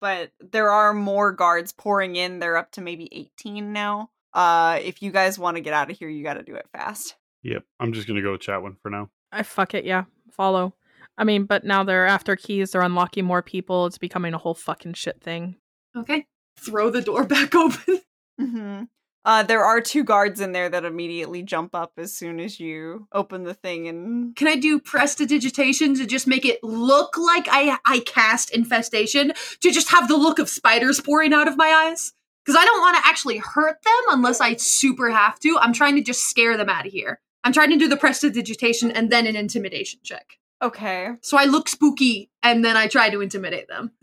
[0.00, 2.38] But there are more guards pouring in.
[2.38, 4.10] They're up to maybe 18 now.
[4.32, 6.66] Uh, if you guys want to get out of here, you got to do it
[6.72, 7.16] fast.
[7.42, 7.64] Yep.
[7.80, 9.08] I'm just gonna go with one for now.
[9.32, 9.84] I fuck it.
[9.84, 10.74] Yeah, follow.
[11.16, 12.72] I mean, but now they're after keys.
[12.72, 13.86] They're unlocking more people.
[13.86, 15.56] It's becoming a whole fucking shit thing.
[15.96, 16.26] Okay.
[16.58, 18.00] Throw the door back open.
[18.38, 18.82] hmm
[19.24, 23.08] Uh, there are two guards in there that immediately jump up as soon as you
[23.12, 27.78] open the thing and Can I do prestidigitation to just make it look like I
[27.84, 32.12] I cast infestation to just have the look of spiders pouring out of my eyes?
[32.44, 35.58] Because I don't want to actually hurt them unless I super have to.
[35.60, 37.20] I'm trying to just scare them out of here.
[37.42, 40.38] I'm trying to do the prestidigitation and then an intimidation check.
[40.62, 41.10] Okay.
[41.22, 43.90] So I look spooky and then I try to intimidate them.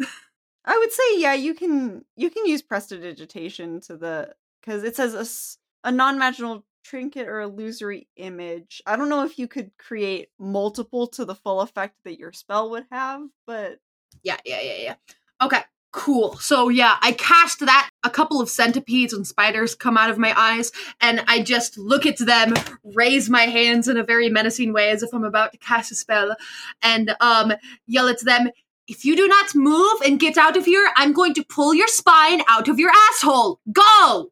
[0.65, 5.57] I would say yeah, you can you can use prestidigitation to the because it says
[5.83, 8.81] a non-magical trinket or illusory image.
[8.85, 12.69] I don't know if you could create multiple to the full effect that your spell
[12.71, 13.79] would have, but
[14.23, 14.95] Yeah, yeah, yeah, yeah.
[15.41, 16.37] Okay, cool.
[16.37, 17.89] So yeah, I cast that.
[18.03, 20.71] A couple of centipedes and spiders come out of my eyes,
[21.01, 25.03] and I just look at them, raise my hands in a very menacing way as
[25.03, 26.35] if I'm about to cast a spell,
[26.81, 27.53] and um
[27.87, 28.49] yell at them.
[28.87, 31.87] If you do not move and get out of here, I'm going to pull your
[31.87, 33.59] spine out of your asshole.
[33.71, 34.29] Go!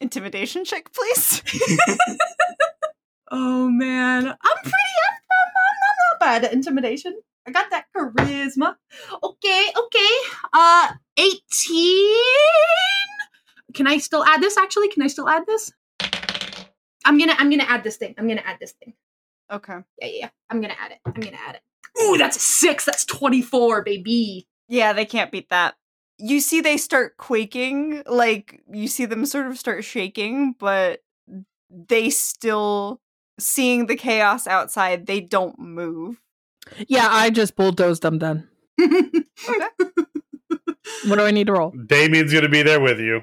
[0.00, 1.42] intimidation check, please.
[3.28, 4.94] Oh man, I'm pretty.
[5.04, 7.20] I'm, I'm, I'm not bad at intimidation.
[7.46, 8.76] I got that charisma.
[9.20, 10.14] Okay, okay.
[10.52, 12.14] Uh, eighteen.
[13.74, 14.56] Can I still add this?
[14.56, 15.72] Actually, can I still add this?
[17.04, 17.34] I'm gonna.
[17.36, 18.14] I'm gonna add this thing.
[18.16, 18.94] I'm gonna add this thing.
[19.50, 19.78] okay.
[20.00, 20.12] Yeah, yeah.
[20.20, 20.28] yeah.
[20.48, 20.98] I'm gonna add it.
[21.04, 21.62] I'm gonna add it.
[22.02, 22.84] Ooh, that's a six.
[22.84, 24.46] That's twenty-four, baby.
[24.68, 25.74] Yeah, they can't beat that.
[26.18, 31.00] You see they start quaking, like you see them sort of start shaking, but
[31.70, 33.00] they still
[33.38, 36.20] seeing the chaos outside, they don't move.
[36.88, 38.48] Yeah, I just bulldozed them then.
[41.06, 41.70] What do I need to roll?
[41.70, 43.22] Damien's gonna be there with you.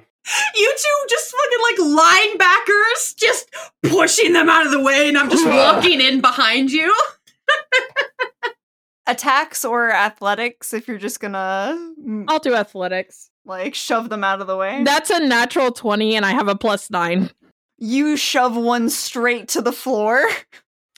[0.55, 3.49] you two just fucking like linebackers, just
[3.83, 6.93] pushing them out of the way, and I'm just walking in behind you.
[9.05, 13.29] Attacks or athletics if you're just gonna mm, I'll do athletics.
[13.45, 14.83] like shove them out of the way.
[14.83, 17.29] That's a natural 20 and I have a plus 9.
[17.77, 20.23] you shove one straight to the floor.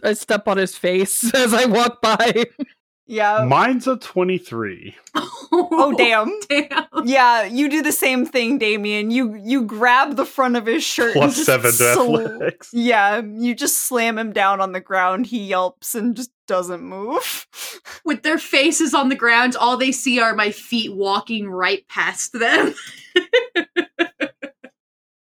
[0.03, 2.45] I step on his face as I walk by.
[3.07, 3.43] yeah.
[3.47, 4.95] Mine's a 23.
[5.57, 6.31] Oh damn.
[6.49, 6.85] damn.
[7.07, 9.11] Yeah, you do the same thing, Damien.
[9.11, 12.69] You you grab the front of his shirt and just 7 to sl- athletics.
[12.73, 15.27] Yeah, you just slam him down on the ground.
[15.27, 17.47] He yelps and just doesn't move.
[18.05, 22.33] With their faces on the ground, all they see are my feet walking right past
[22.33, 22.75] them.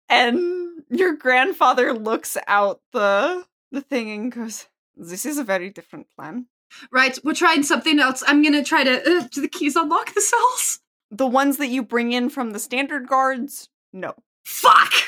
[0.08, 4.66] And your grandfather looks out the the thing and goes,
[4.96, 6.46] "This is a very different plan.
[6.90, 8.22] Right, we're trying something else.
[8.26, 9.00] I'm gonna try to.
[9.00, 10.80] Uh, do the keys unlock the cells?
[11.10, 14.14] The ones that you bring in from the standard guards, no.
[14.44, 14.92] Fuck!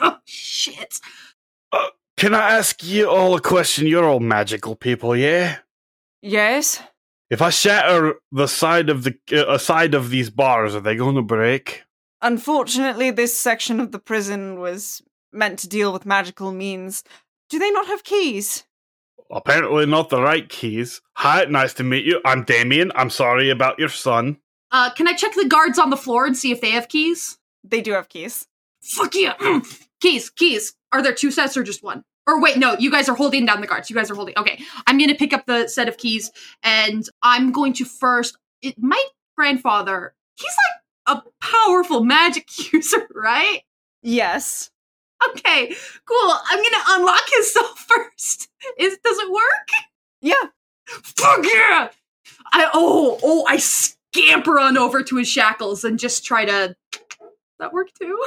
[0.00, 1.00] Oh, shit.
[2.16, 3.88] Can I ask you all a question?
[3.88, 5.58] You're all magical people, yeah?
[6.22, 6.80] Yes.
[7.30, 10.96] If I shatter the side of the uh, a side of these bars, are they
[10.96, 11.82] going to break?
[12.22, 15.00] Unfortunately, this section of the prison was
[15.32, 17.02] meant to deal with magical means.
[17.48, 18.64] Do they not have keys?
[19.30, 21.00] Apparently, not the right keys.
[21.16, 22.20] Hi, nice to meet you.
[22.24, 22.90] I'm Damien.
[22.94, 24.38] I'm sorry about your son.
[24.72, 27.38] Uh, can I check the guards on the floor and see if they have keys?
[27.64, 28.46] They do have keys.
[28.82, 29.34] Fuck yeah!
[29.34, 29.86] Mm.
[30.00, 30.74] Keys, keys.
[30.92, 32.02] Are there two sets or just one?
[32.26, 33.90] Or wait, no, you guys are holding down the guards.
[33.90, 34.34] You guys are holding.
[34.38, 36.30] Okay, I'm gonna pick up the set of keys
[36.62, 38.36] and I'm going to first.
[38.62, 39.02] It, my
[39.36, 40.54] grandfather, he's
[41.08, 43.62] like a powerful magic user, right?
[44.02, 44.70] Yes.
[45.30, 45.74] Okay,
[46.06, 46.34] cool.
[46.50, 48.48] I'm gonna unlock his cell first.
[48.78, 49.68] Is does it work?
[50.22, 50.44] Yeah.
[50.86, 51.90] Fuck yeah!
[52.52, 56.74] I oh oh I scamper on over to his shackles and just try to.
[57.58, 58.18] That work too?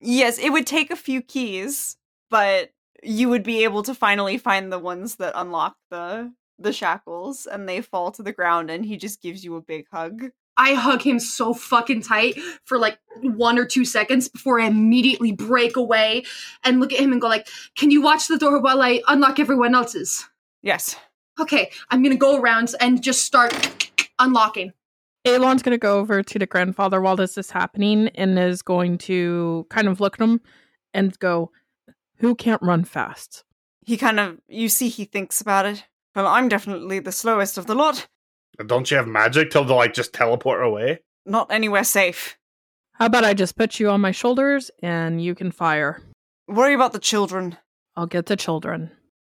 [0.00, 1.96] Yes, it would take a few keys,
[2.30, 2.70] but
[3.02, 7.68] you would be able to finally find the ones that unlock the the shackles and
[7.68, 10.30] they fall to the ground and he just gives you a big hug.
[10.60, 15.32] I hug him so fucking tight for like one or two seconds before I immediately
[15.32, 16.24] break away
[16.62, 19.38] and look at him and go like, "Can you watch the door while I unlock
[19.38, 20.28] everyone else's?"
[20.62, 20.96] Yes.
[21.40, 23.54] Okay, I'm gonna go around and just start
[24.18, 24.74] unlocking.
[25.24, 28.96] Alon's going to go over to the grandfather while this is happening and is going
[28.98, 30.40] to kind of look at him
[30.94, 31.50] and go,
[32.16, 33.44] Who can't run fast?
[33.84, 35.84] He kind of you see he thinks about it.
[36.14, 38.08] Well, I'm definitely the slowest of the lot.
[38.66, 41.00] Don't you have magic till they like just teleport away?
[41.24, 42.36] Not anywhere safe.
[42.94, 46.02] How about I just put you on my shoulders and you can fire?
[46.46, 47.56] Worry about the children.
[47.96, 48.90] I'll get the children.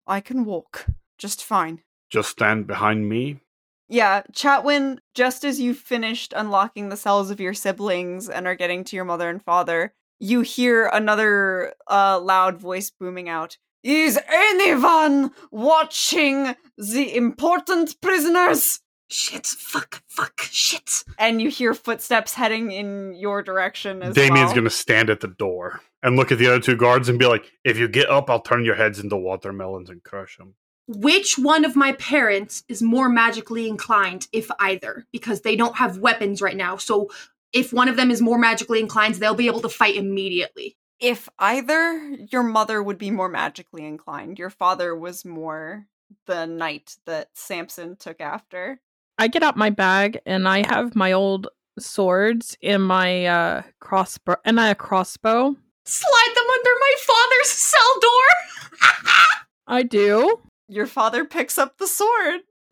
[0.06, 0.86] I can walk
[1.18, 1.82] just fine.
[2.12, 3.42] Just stand behind me.
[3.88, 8.84] Yeah, Chatwin, just as you finished unlocking the cells of your siblings and are getting
[8.86, 13.58] to your mother and father, you hear another uh, loud voice booming out.
[13.84, 18.80] Is anyone watching the important prisoners?
[19.10, 19.46] Shit!
[19.46, 20.02] Fuck!
[20.08, 20.42] Fuck!
[20.42, 21.04] Shit!
[21.18, 24.56] And you hear footsteps heading in your direction as Damien's well.
[24.56, 27.52] gonna stand at the door and look at the other two guards and be like,
[27.64, 30.56] "If you get up, I'll turn your heads into watermelons and crush them."
[30.88, 35.06] Which one of my parents is more magically inclined, if either?
[35.12, 36.78] Because they don't have weapons right now.
[36.78, 37.10] So
[37.54, 40.78] if one of them is more magically inclined, they'll be able to fight immediately.
[41.00, 44.40] If either, your mother would be more magically inclined.
[44.40, 45.88] Your father was more
[46.28, 48.80] the knight that Samson took after.
[49.18, 51.48] I get out my bag and I have my old
[51.78, 55.56] swords in my uh crossbow and I a crossbow.
[55.86, 58.90] Slide them under my father's cell door.
[59.68, 60.42] I do.
[60.68, 62.42] Your father picks up the sword.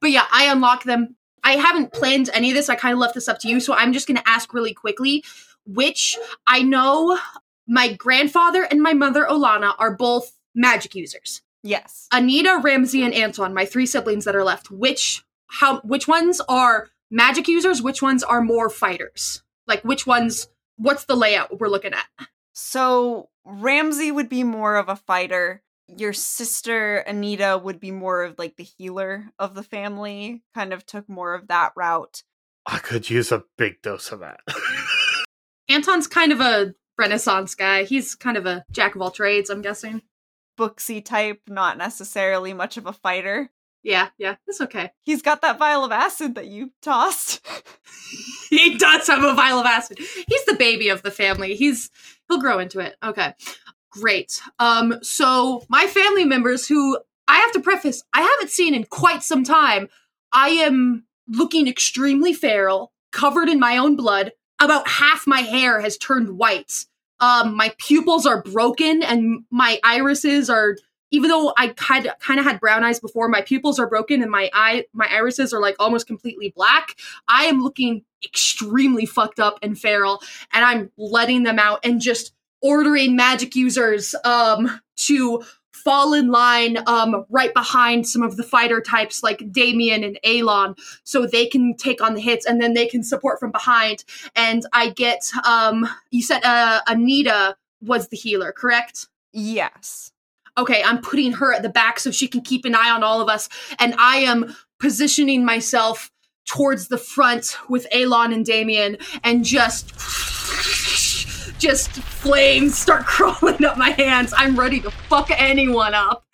[0.00, 1.16] but yeah, I unlock them.
[1.44, 2.68] I haven't planned any of this.
[2.68, 4.72] I kind of left this up to you, so I'm just going to ask really
[4.74, 5.24] quickly
[5.66, 7.18] which I know
[7.66, 11.42] my grandfather and my mother Olana are both magic users.
[11.62, 12.08] Yes.
[12.12, 14.70] Anita, Ramsey, and Anton, my three siblings that are left.
[14.70, 17.82] Which how which ones are magic users?
[17.82, 19.42] Which ones are more fighters?
[19.66, 20.48] Like which ones?
[20.76, 22.06] What's the layout we're looking at?
[22.52, 25.62] So Ramsey would be more of a fighter.
[25.86, 30.86] Your sister Anita would be more of like the healer of the family, kind of
[30.86, 32.22] took more of that route.
[32.64, 34.40] I could use a big dose of that.
[35.68, 37.84] Anton's kind of a renaissance guy.
[37.84, 40.02] He's kind of a jack of all trades, I'm guessing.
[40.62, 43.50] Booksy type, not necessarily much of a fighter.
[43.82, 44.92] Yeah, yeah, it's okay.
[45.02, 47.44] He's got that vial of acid that you tossed.
[48.50, 49.98] he does have a vial of acid.
[49.98, 51.56] He's the baby of the family.
[51.56, 51.90] He's
[52.28, 52.94] he'll grow into it.
[53.02, 53.34] Okay.
[53.90, 54.40] Great.
[54.60, 56.96] Um so my family members who
[57.26, 59.88] I have to preface I haven't seen in quite some time.
[60.32, 64.30] I am looking extremely feral, covered in my own blood.
[64.60, 66.86] About half my hair has turned white.
[67.22, 70.76] Um my pupils are broken and my irises are
[71.12, 74.22] even though I kind of kind of had brown eyes before, my pupils are broken
[74.22, 76.96] and my eye my irises are like almost completely black.
[77.28, 82.32] I am looking extremely fucked up and feral, and I'm letting them out and just
[82.62, 85.42] ordering magic users um to
[85.82, 90.74] fall in line um right behind some of the fighter types like Damien and Alon
[91.04, 94.04] so they can take on the hits and then they can support from behind.
[94.36, 99.08] And I get um you said uh Anita was the healer correct?
[99.32, 100.12] Yes.
[100.58, 103.20] Okay, I'm putting her at the back so she can keep an eye on all
[103.20, 103.48] of us.
[103.78, 106.10] And I am positioning myself
[106.46, 109.92] towards the front with Alon and Damien and just
[111.62, 114.34] just flames start crawling up my hands.
[114.36, 116.26] I'm ready to fuck anyone up.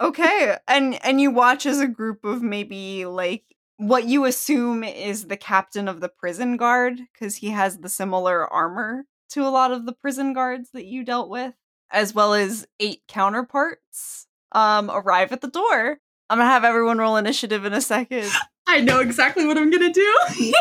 [0.00, 0.56] okay.
[0.68, 3.42] And and you watch as a group of maybe like
[3.78, 8.46] what you assume is the captain of the prison guard because he has the similar
[8.46, 11.54] armor to a lot of the prison guards that you dealt with
[11.90, 15.98] as well as eight counterparts um arrive at the door.
[16.30, 18.30] I'm gonna have everyone roll initiative in a second.
[18.68, 20.18] I know exactly what I'm gonna do.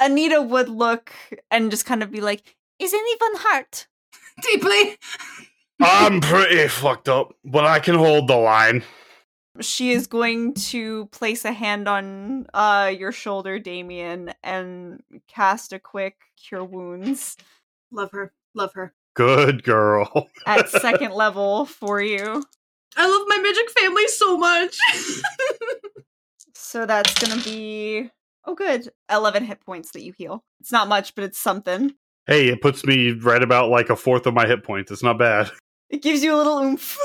[0.00, 1.12] Anita would look
[1.50, 3.86] and just kind of be like, "Is anyone hurt?"
[4.42, 4.96] Deeply.
[5.80, 8.82] I'm pretty fucked up, but I can hold the line.
[9.60, 15.78] She is going to place a hand on uh your shoulder, Damien, and cast a
[15.78, 17.36] quick cure wounds.
[17.90, 18.32] Love her.
[18.54, 18.94] Love her.
[19.14, 20.28] Good girl.
[20.46, 22.44] at second level for you.
[22.96, 24.76] I love my magic family so much.
[26.54, 28.10] so that's gonna be
[28.50, 28.88] oh good.
[29.10, 30.44] Eleven hit points that you heal.
[30.60, 31.94] It's not much, but it's something.
[32.26, 34.90] Hey, it puts me right about like a fourth of my hit points.
[34.90, 35.50] It's not bad.
[35.90, 36.96] It gives you a little oomph.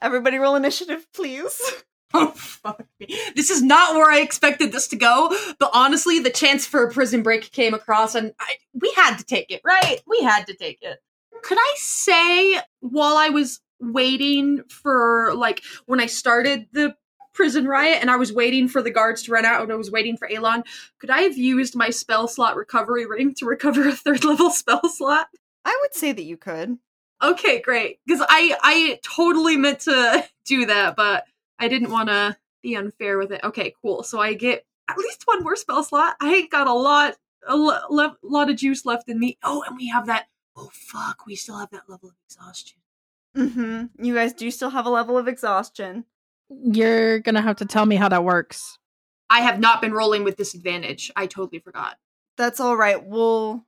[0.00, 1.60] Everybody roll initiative, please.
[2.12, 3.06] Oh fuck me.
[3.36, 6.90] This is not where I expected this to go, but honestly, the chance for a
[6.90, 10.00] prison break came across and I, we had to take it, right?
[10.08, 10.98] We had to take it
[11.42, 16.94] could I say while I was waiting for like when I started the
[17.40, 19.90] prison riot and I was waiting for the guards to run out and I was
[19.90, 20.62] waiting for Alon,
[20.98, 24.86] could I have used my spell slot recovery ring to recover a third level spell
[24.90, 25.28] slot?
[25.64, 26.76] I would say that you could.
[27.22, 27.98] Okay, great.
[28.04, 31.24] Because I I totally meant to do that, but
[31.58, 33.40] I didn't want to be unfair with it.
[33.42, 34.02] Okay, cool.
[34.02, 36.16] So I get at least one more spell slot.
[36.20, 37.16] I ain't got a lot
[37.48, 39.38] a lo- lot of juice left in me.
[39.42, 40.26] Oh, and we have that
[40.58, 42.80] oh fuck, we still have that level of exhaustion.
[43.34, 44.04] Mm-hmm.
[44.04, 46.04] You guys do still have a level of exhaustion.
[46.50, 48.78] You're gonna have to tell me how that works.
[49.30, 51.10] I have not been rolling with disadvantage.
[51.14, 51.96] I totally forgot.
[52.36, 53.04] That's all right.
[53.04, 53.64] We'll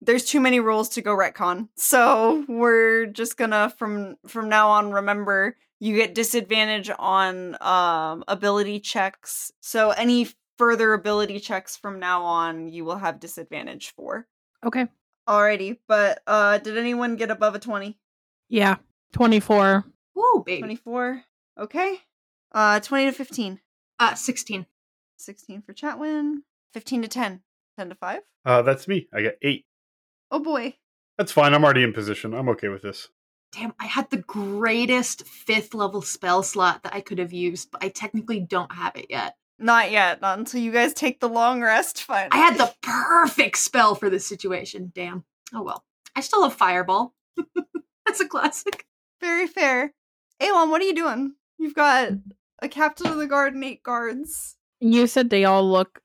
[0.00, 1.68] there's too many rules to go retcon.
[1.76, 8.80] So we're just gonna from from now on remember you get disadvantage on um ability
[8.80, 9.52] checks.
[9.60, 10.28] So any
[10.58, 14.26] further ability checks from now on you will have disadvantage for.
[14.64, 14.88] Okay.
[15.28, 17.96] Alrighty, but uh did anyone get above a 20?
[18.48, 18.76] Yeah.
[19.12, 19.84] 24.
[20.14, 20.60] Whoa, baby.
[20.60, 21.22] 24.
[21.60, 22.00] Okay.
[22.54, 23.60] Uh 20 to 15.
[23.98, 24.66] Uh 16.
[25.16, 26.36] 16 for Chatwin.
[26.72, 27.40] 15 to 10.
[27.76, 28.20] 10 to 5.
[28.46, 29.08] Uh that's me.
[29.12, 29.66] I got 8.
[30.30, 30.76] Oh boy.
[31.18, 31.52] That's fine.
[31.52, 32.32] I'm already in position.
[32.32, 33.08] I'm okay with this.
[33.52, 37.84] Damn, I had the greatest fifth level spell slot that I could have used, but
[37.84, 39.36] I technically don't have it yet.
[39.60, 40.20] Not yet.
[40.20, 42.02] Not until you guys take the long rest.
[42.02, 42.28] Fine.
[42.32, 44.90] I had the perfect spell for this situation.
[44.94, 45.24] Damn.
[45.52, 45.84] Oh well.
[46.16, 47.14] I still have Fireball.
[48.06, 48.86] That's a classic.
[49.20, 49.92] Very fair.
[50.40, 51.34] Alon, what are you doing?
[51.58, 52.10] You've got
[52.64, 54.56] a captain of the guard and eight guards.
[54.80, 56.00] You said they all look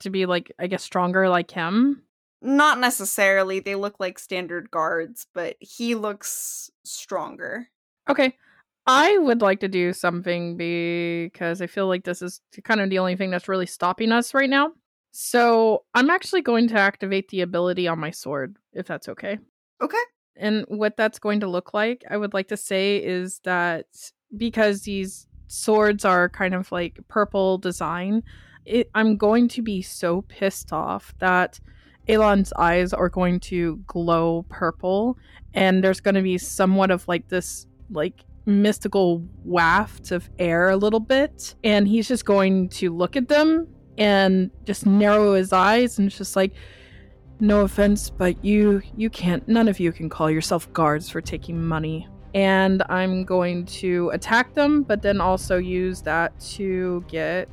[0.00, 2.02] to be like, I guess, stronger like him.
[2.40, 3.60] Not necessarily.
[3.60, 7.68] They look like standard guards, but he looks stronger.
[8.08, 8.36] Okay.
[8.86, 12.98] I would like to do something because I feel like this is kind of the
[12.98, 14.72] only thing that's really stopping us right now.
[15.10, 19.38] So I'm actually going to activate the ability on my sword, if that's okay.
[19.82, 19.98] Okay.
[20.36, 23.86] And what that's going to look like, I would like to say, is that
[24.36, 28.22] because these swords are kind of like purple design,
[28.64, 31.58] it, I'm going to be so pissed off that
[32.08, 35.18] Alon's eyes are going to glow purple,
[35.54, 40.76] and there's going to be somewhat of like this like mystical waft of air a
[40.76, 43.66] little bit, and he's just going to look at them
[43.98, 46.52] and just narrow his eyes and just like
[47.40, 51.62] no offense but you you can't none of you can call yourself guards for taking
[51.62, 57.48] money and i'm going to attack them but then also use that to get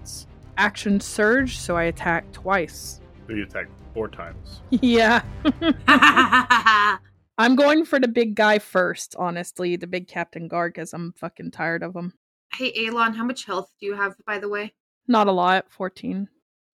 [0.57, 4.61] action surge so i attack twice So you attack four times.
[4.71, 5.21] yeah
[7.37, 11.51] i'm going for the big guy first honestly the big captain guard because i'm fucking
[11.51, 12.13] tired of him
[12.57, 14.73] hey, Alon, how much health do you have, by the way?
[15.07, 16.27] not a lot 14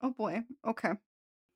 [0.03, 0.43] Oh boy.
[0.67, 0.91] Okay.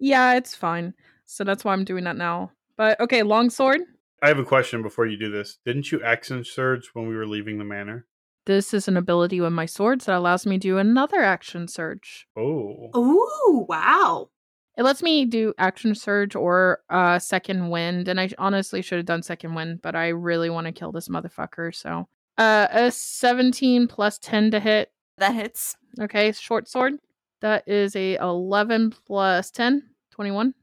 [0.00, 3.80] yeah it's fine so that's why i'm doing that now but okay longsword
[4.22, 5.58] I have a question before you do this.
[5.66, 8.06] Didn't you action surge when we were leaving the manor?
[8.46, 12.28] This is an ability with my swords that allows me to do another action surge.
[12.36, 12.90] Oh.
[12.96, 14.30] Ooh, wow.
[14.78, 19.06] It lets me do action surge or uh, second wind, and I honestly should have
[19.06, 21.74] done second wind, but I really want to kill this motherfucker.
[21.74, 22.08] So,
[22.38, 24.90] uh, a seventeen plus ten to hit.
[25.18, 25.76] That hits.
[26.00, 26.94] Okay, short sword.
[27.40, 30.54] That is a eleven plus 10, 21.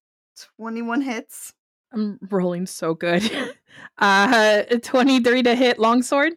[0.57, 1.53] 21 hits.
[1.91, 3.29] I'm rolling so good.
[3.97, 6.33] uh, twenty-three to hit longsword.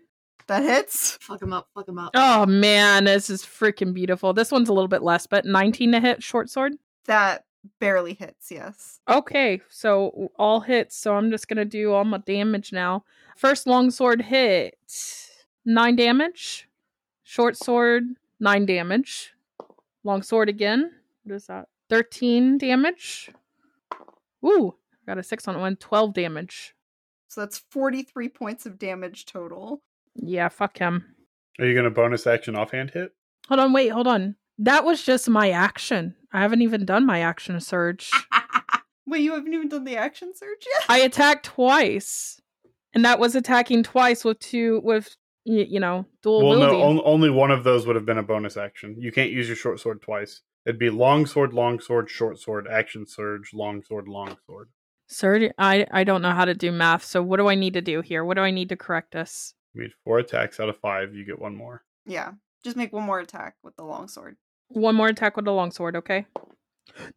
[0.46, 1.18] That hits.
[1.20, 2.10] Fuck him up, fuck him up.
[2.14, 4.32] Oh man, this is freaking beautiful.
[4.32, 6.74] This one's a little bit less, but nineteen to hit short sword.
[7.06, 7.44] That
[7.78, 9.00] barely hits, yes.
[9.08, 10.96] Okay, so all hits.
[10.96, 13.04] So I'm just gonna do all my damage now.
[13.36, 14.76] First longsword hit,
[15.64, 16.68] nine damage.
[17.22, 18.04] Short sword,
[18.40, 19.32] nine damage.
[20.04, 20.90] Longsword again.
[21.24, 21.68] What is that?
[21.88, 23.30] Thirteen damage.
[24.44, 24.74] Ooh,
[25.06, 25.76] got a six on one.
[25.76, 26.74] Twelve damage.
[27.28, 29.82] So that's 43 points of damage total.
[30.14, 31.14] Yeah, fuck him.
[31.58, 33.12] Are you going to bonus action offhand hit?
[33.48, 34.36] Hold on, wait, hold on.
[34.58, 36.14] That was just my action.
[36.30, 38.10] I haven't even done my action surge.
[39.06, 40.84] Wait, you haven't even done the action surge yet?
[40.88, 42.40] I attacked twice,
[42.94, 46.78] and that was attacking twice with two with you know dual well, wielding.
[46.78, 48.94] no, on, only one of those would have been a bonus action.
[48.98, 50.42] You can't use your short sword twice.
[50.64, 54.68] It'd be long sword, long sword, short sword, action surge, long sword, long sword.
[55.12, 57.04] Sir, I I don't know how to do math.
[57.04, 58.24] So what do I need to do here?
[58.24, 59.54] What do I need to correct this?
[59.74, 61.14] You made four attacks out of five.
[61.14, 61.82] You get one more.
[62.06, 62.32] Yeah.
[62.64, 64.36] Just make one more attack with the longsword.
[64.68, 66.26] One more attack with the longsword, okay?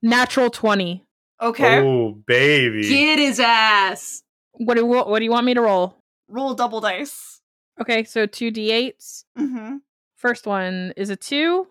[0.02, 1.06] Natural twenty.
[1.42, 1.80] Okay.
[1.80, 2.88] Oh, baby.
[2.88, 4.24] Get his ass.
[4.54, 5.98] What do what do you want me to roll?
[6.28, 7.42] Roll double dice.
[7.80, 9.26] Okay, so two d8s.
[9.38, 9.78] Mm-hmm.
[10.18, 11.68] First one is a two.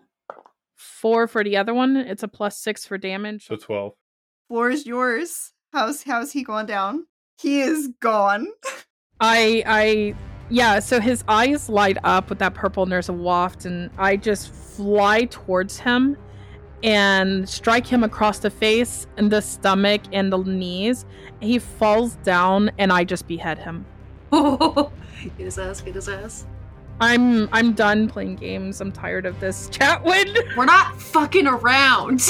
[0.75, 1.97] Four for the other one.
[1.97, 3.47] It's a plus six for damage.
[3.47, 3.93] So 12.
[4.47, 5.51] Floor is yours.
[5.75, 7.05] How's how's he going down?
[7.37, 8.47] He is gone.
[9.19, 10.15] I I
[10.49, 14.15] yeah, so his eyes light up with that purple and there's a waft and I
[14.15, 16.15] just fly towards him
[16.81, 21.05] and strike him across the face and the stomach and the knees.
[21.41, 23.85] He falls down and I just behead him.
[24.31, 24.91] get
[25.35, 26.45] his ass, get his ass.
[27.01, 28.79] I'm I'm done playing games.
[28.79, 29.67] I'm tired of this.
[29.73, 32.21] Chatwin, We're not fucking around.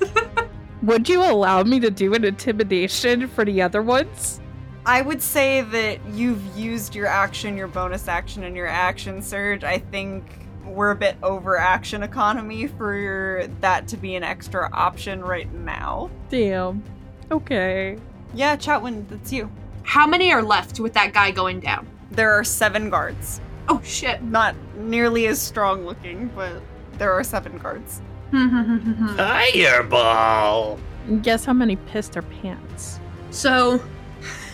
[0.82, 4.40] would you allow me to do an intimidation for the other ones?
[4.86, 9.64] I would say that you've used your action, your bonus action, and your action surge.
[9.64, 10.24] I think
[10.64, 15.52] we're a bit over action economy for your, that to be an extra option right
[15.52, 16.10] now.
[16.30, 16.82] Damn.
[17.30, 17.98] Okay.
[18.34, 19.50] Yeah, Chatwin, that's you.
[19.82, 21.86] How many are left with that guy going down?
[22.10, 23.40] There are seven guards.
[23.68, 24.22] Oh shit.
[24.22, 26.62] Not nearly as strong looking, but
[26.92, 28.00] there are seven guards.
[29.16, 30.78] Fireball!
[31.22, 33.00] Guess how many pissed their pants?
[33.30, 33.80] so,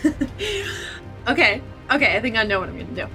[1.29, 3.07] okay, okay, I think I know what I'm gonna do.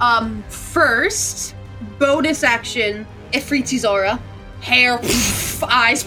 [0.00, 1.54] Um, first,
[1.98, 4.20] bonus action, Ifriti's aura,
[4.60, 4.98] hair,
[5.62, 6.04] eyes,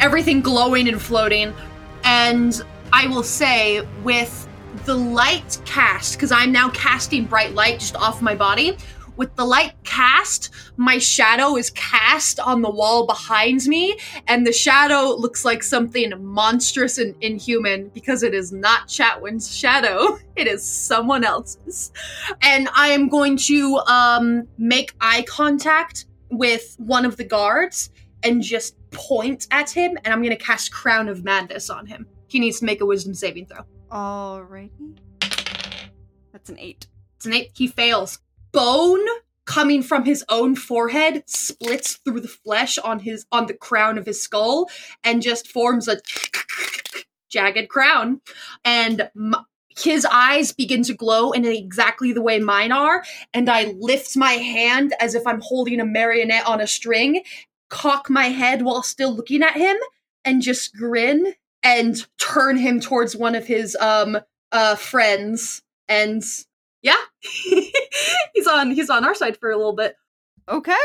[0.00, 1.54] everything glowing and floating,
[2.04, 2.60] and
[2.92, 4.46] I will say with
[4.84, 8.76] the light cast, because I'm now casting bright light just off my body.
[9.18, 13.98] With the light cast, my shadow is cast on the wall behind me,
[14.28, 20.18] and the shadow looks like something monstrous and inhuman because it is not Chatwin's shadow.
[20.38, 21.90] It is someone else's.
[22.42, 27.90] And I am going to um, make eye contact with one of the guards
[28.22, 32.06] and just point at him, and I'm going to cast Crown of Madness on him.
[32.28, 33.64] He needs to make a wisdom saving throw.
[33.90, 34.96] Alrighty.
[36.30, 36.86] That's an eight.
[37.16, 37.50] It's an eight.
[37.56, 38.20] He fails.
[38.52, 39.06] Bone
[39.44, 44.06] coming from his own forehead splits through the flesh on his on the crown of
[44.06, 44.68] his skull
[45.02, 45.98] and just forms a
[47.30, 48.20] jagged crown.
[48.64, 49.10] And
[49.76, 53.04] his eyes begin to glow in exactly the way mine are.
[53.32, 57.22] And I lift my hand as if I'm holding a marionette on a string,
[57.70, 59.76] cock my head while still looking at him,
[60.24, 64.18] and just grin and turn him towards one of his um
[64.52, 66.22] uh friends and
[66.82, 66.96] yeah.
[68.34, 69.96] He's on he's on our side for a little bit.
[70.48, 70.76] Okay.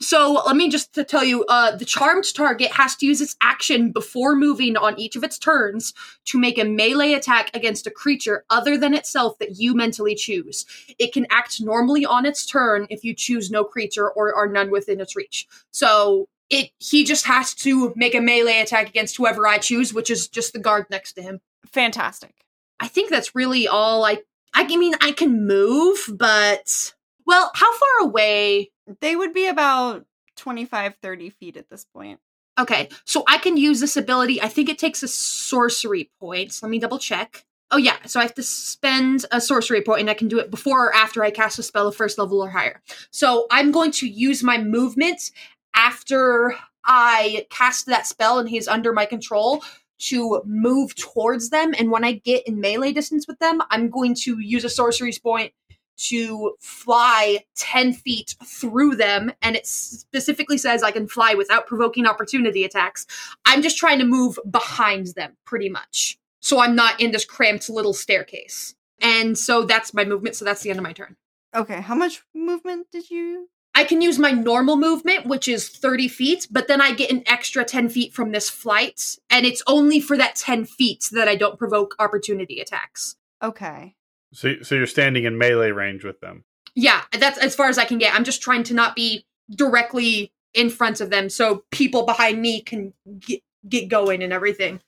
[0.00, 3.36] so let me just to tell you uh the charmed target has to use its
[3.42, 5.92] action before moving on each of its turns
[6.24, 10.64] to make a melee attack against a creature other than itself that you mentally choose.
[10.98, 14.70] It can act normally on its turn if you choose no creature or are none
[14.70, 15.46] within its reach.
[15.70, 20.10] So it he just has to make a melee attack against whoever i choose which
[20.10, 21.40] is just the guard next to him.
[21.66, 22.34] Fantastic.
[22.80, 24.22] I think that's really all I
[24.54, 26.94] I mean I can move, but
[27.26, 28.70] well, how far away?
[29.00, 30.04] They would be about
[30.36, 32.20] 25, 30 feet at this point.
[32.58, 34.42] Okay, so I can use this ability.
[34.42, 36.58] I think it takes a sorcery point.
[36.62, 37.44] Let me double check.
[37.70, 40.50] Oh yeah, so I have to spend a sorcery point and I can do it
[40.50, 42.82] before or after I cast a spell of first level or higher.
[43.10, 45.30] So I'm going to use my movement
[45.74, 49.64] after I cast that spell and he's under my control
[50.02, 51.74] to move towards them.
[51.78, 55.12] And when I get in melee distance with them, I'm going to use a sorcery
[55.22, 55.52] point
[55.96, 59.32] to fly 10 feet through them.
[59.42, 63.06] And it specifically says I can fly without provoking opportunity attacks.
[63.44, 66.18] I'm just trying to move behind them, pretty much.
[66.40, 68.74] So I'm not in this cramped little staircase.
[69.00, 70.34] And so that's my movement.
[70.34, 71.16] So that's the end of my turn.
[71.54, 73.48] Okay, how much movement did you?
[73.74, 77.22] I can use my normal movement, which is 30 feet, but then I get an
[77.26, 81.36] extra 10 feet from this flight, and it's only for that 10 feet that I
[81.36, 83.16] don't provoke opportunity attacks.
[83.42, 83.94] Okay.
[84.34, 86.44] So, so you're standing in melee range with them.
[86.74, 88.14] Yeah, that's as far as I can get.
[88.14, 92.60] I'm just trying to not be directly in front of them so people behind me
[92.60, 94.80] can get, get going and everything.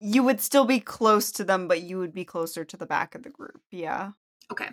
[0.00, 3.14] You would still be close to them, but you would be closer to the back
[3.14, 3.60] of the group.
[3.70, 4.12] Yeah.
[4.50, 4.70] Okay.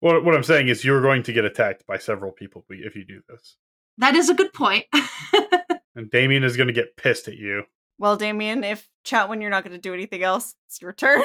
[0.00, 3.04] What, what I'm saying is you're going to get attacked by several people if you
[3.04, 3.56] do this.
[3.98, 4.86] That is a good point.
[5.96, 7.64] And Damien is going to get pissed at you.
[7.98, 11.22] Well, Damien, if Chatwin, you're not going to do anything else, it's your turn.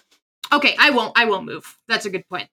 [0.52, 1.78] okay, I won't I won't move.
[1.88, 2.48] That's a good point.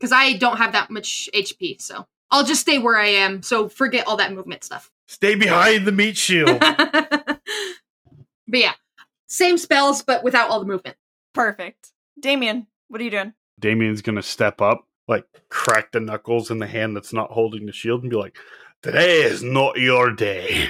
[0.00, 3.42] Cuz I don't have that much HP, so I'll just stay where I am.
[3.42, 4.90] So forget all that movement stuff.
[5.08, 6.60] Stay behind the meat shield.
[6.60, 7.40] but
[8.48, 8.74] yeah,
[9.26, 10.96] same spells but without all the movement.
[11.34, 11.92] Perfect.
[12.20, 13.34] Damien, what are you doing?
[13.58, 17.66] Damien's going to step up, like crack the knuckles in the hand that's not holding
[17.66, 18.36] the shield and be like,
[18.82, 20.68] Today is not your day.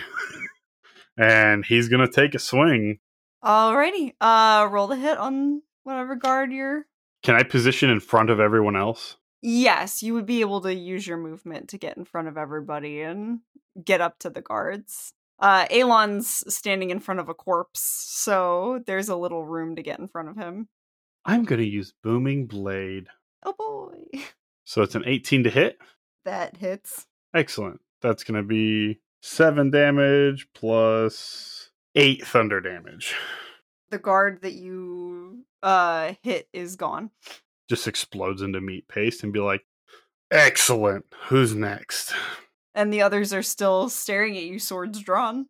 [1.17, 2.99] and he's going to take a swing.
[3.43, 4.13] Alrighty.
[4.21, 6.87] Uh, roll the hit on whatever guard you're.
[7.23, 9.17] Can I position in front of everyone else?
[9.41, 13.01] Yes, you would be able to use your movement to get in front of everybody
[13.01, 13.41] and
[13.83, 15.15] get up to the guards.
[15.39, 19.99] Uh, Alon's standing in front of a corpse, so there's a little room to get
[19.99, 20.69] in front of him.
[21.25, 23.09] I'm going to use Booming Blade.
[23.45, 24.21] Oh boy.
[24.65, 25.77] So it's an 18 to hit.
[26.25, 27.07] That hits.
[27.35, 27.81] Excellent.
[28.01, 33.15] That's going to be 7 damage plus 8 thunder damage.
[33.91, 37.11] The guard that you uh hit is gone.
[37.69, 39.65] Just explodes into meat paste and be like,
[40.31, 41.05] Excellent.
[41.27, 42.15] Who's next?
[42.75, 45.47] and the others are still staring at you, swords drawn.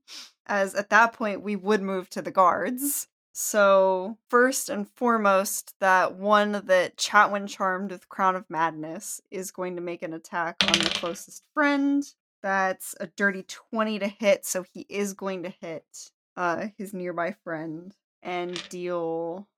[0.47, 3.07] As at that point, we would move to the guards.
[3.35, 9.77] So, first and foremost, that one that Chatwin charmed with Crown of Madness is going
[9.77, 12.05] to make an attack on the closest friend.
[12.43, 17.35] That's a dirty 20 to hit, so he is going to hit uh, his nearby
[17.43, 19.49] friend and deal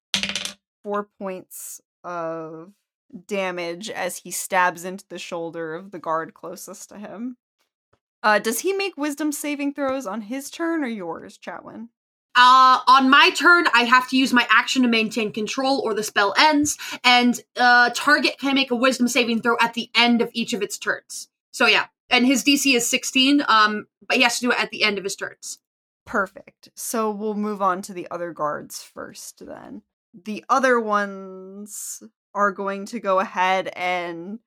[0.85, 2.73] four points of
[3.27, 7.39] damage as he stabs into the shoulder of the guard closest to him.
[8.23, 11.89] Uh, does he make wisdom saving throws on his turn or yours, Chatwin?
[12.37, 16.03] Uh, on my turn, I have to use my action to maintain control or the
[16.03, 20.31] spell ends, and uh, target can make a wisdom saving throw at the end of
[20.33, 21.29] each of its turns.
[21.53, 24.71] So yeah, and his DC is 16, um, but he has to do it at
[24.71, 25.59] the end of his turns.
[26.05, 26.71] Perfect.
[26.75, 29.83] So we'll move on to the other guards first then.
[30.13, 32.03] The other ones
[32.35, 34.41] are going to go ahead and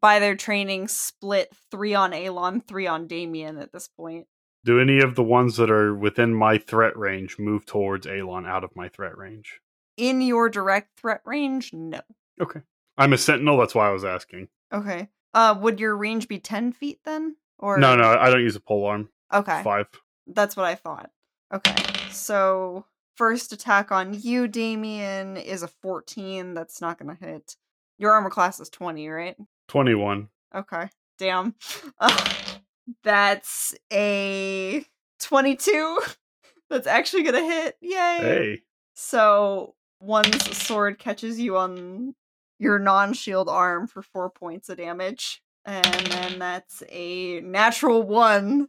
[0.00, 4.26] by their training, split three on Alon, three on Damien at this point.
[4.64, 8.64] Do any of the ones that are within my threat range move towards Alon out
[8.64, 9.60] of my threat range?
[9.96, 12.00] In your direct threat range, no.
[12.40, 12.60] Okay.
[12.96, 14.48] I'm a sentinel, that's why I was asking.
[14.72, 15.08] Okay.
[15.34, 17.36] Uh, would your range be ten feet then?
[17.58, 19.08] Or No, no, I don't use a pole arm.
[19.32, 19.86] Okay, Five.
[20.26, 21.10] that's what I thought.
[21.52, 21.76] Okay,
[22.10, 22.86] so
[23.16, 26.54] first attack on you, Damien, is a fourteen.
[26.54, 27.56] That's not gonna hit.
[27.98, 29.36] Your armor class is twenty, right?
[29.68, 30.28] 21.
[30.54, 30.88] Okay.
[31.18, 31.54] Damn.
[33.02, 34.84] That's a
[35.20, 36.00] 22.
[36.70, 37.76] That's actually going to hit.
[37.80, 37.90] Yay.
[37.90, 38.62] Hey.
[38.94, 42.14] So one's sword catches you on
[42.58, 45.42] your non shield arm for four points of damage.
[45.66, 48.68] And then that's a natural one.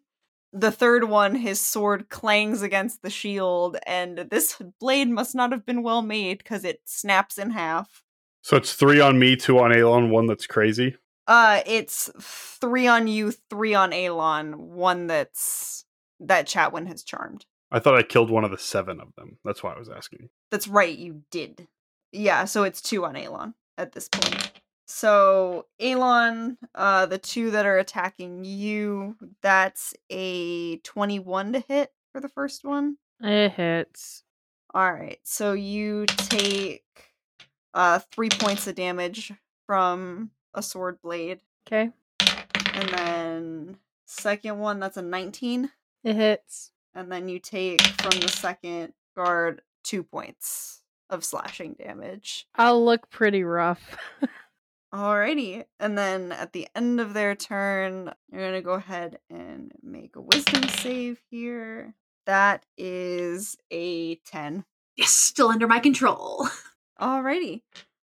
[0.54, 5.66] The third one, his sword clangs against the shield, and this blade must not have
[5.66, 8.04] been well made because it snaps in half.
[8.42, 10.96] So it's three on me, two on Alon, one that's crazy.
[11.28, 15.86] Uh, it's three on you, three on Alon, one that's
[16.20, 17.46] that Chatwin has charmed.
[17.72, 19.38] I thought I killed one of the seven of them.
[19.44, 20.30] That's why I was asking.
[20.52, 21.68] That's right, you did.
[22.12, 24.52] Yeah, so it's two on Alon at this point.
[24.88, 32.22] So Alon, uh, the two that are attacking you, that's a twenty-one to hit for
[32.22, 32.98] the first one.
[33.20, 34.24] It hits.
[34.74, 36.84] All right, so you take
[37.74, 39.34] uh three points of damage
[39.66, 41.92] from a sword blade, Okay.
[42.74, 45.72] and then second one that's a nineteen.
[46.04, 46.72] It hits.
[46.94, 52.48] and then you take from the second guard two points of slashing damage.
[52.56, 53.98] I'll look pretty rough.
[54.94, 60.16] Alrighty, and then at the end of their turn, you're gonna go ahead and make
[60.16, 61.96] a wisdom save here.
[62.26, 64.64] That is a ten.
[64.96, 66.48] Yes, still under my control.
[67.02, 67.62] Alrighty.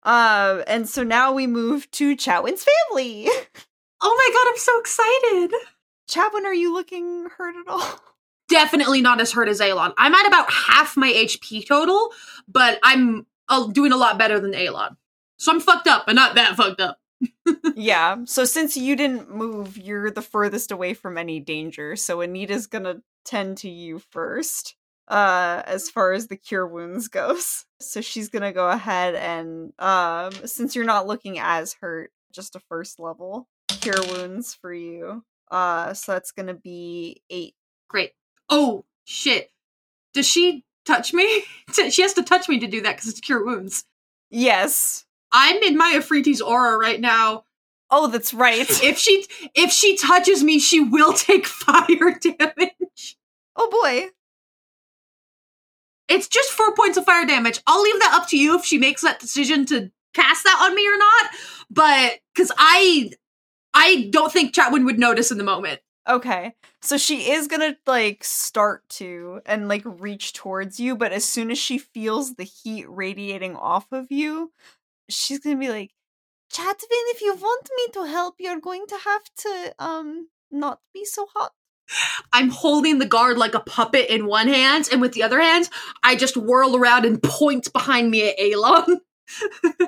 [0.04, 3.28] Uh, and so now we move to Chatwin's family.
[4.06, 5.54] Oh my god, I'm so excited.
[6.10, 8.00] Chatwin, are you looking hurt at all?
[8.50, 9.94] Definitely not as hurt as Alon.
[9.96, 12.10] I'm at about half my HP total,
[12.46, 14.98] but I'm uh, doing a lot better than Alon.
[15.38, 16.98] So I'm fucked up, but not that fucked up.
[17.74, 18.16] yeah.
[18.26, 21.96] So since you didn't move, you're the furthest away from any danger.
[21.96, 24.76] So Anita's gonna tend to you first,
[25.08, 27.66] uh, as far as the cure wounds goes.
[27.80, 32.60] So she's gonna go ahead and, um, since you're not looking as hurt, just a
[32.68, 35.24] first level cure wounds for you.
[35.50, 37.54] Uh, so that's gonna be eight.
[37.88, 38.12] Great.
[38.48, 39.50] Oh, shit.
[40.14, 41.44] Does she touch me?
[41.90, 43.84] she has to touch me to do that because it's cure wounds.
[44.30, 45.04] Yes.
[45.32, 47.44] I'm in my Afriti's aura right now.
[47.90, 48.66] Oh, that's right.
[48.82, 53.16] If she if she touches me, she will take fire damage.
[53.56, 54.08] oh boy.
[56.08, 57.60] It's just four points of fire damage.
[57.66, 60.74] I'll leave that up to you if she makes that decision to cast that on
[60.74, 61.30] me or not.
[61.70, 63.10] But because I
[63.74, 65.80] I don't think Chatwin would notice in the moment.
[66.08, 66.54] Okay.
[66.82, 71.50] So she is gonna like start to and like reach towards you, but as soon
[71.50, 74.52] as she feels the heat radiating off of you,
[75.08, 75.92] she's gonna be like,
[76.52, 81.04] Chatwin, if you want me to help, you're going to have to um not be
[81.04, 81.52] so hot.
[82.32, 85.68] I'm holding the guard like a puppet in one hand, and with the other hand,
[86.02, 89.00] I just whirl around and point behind me at Alon.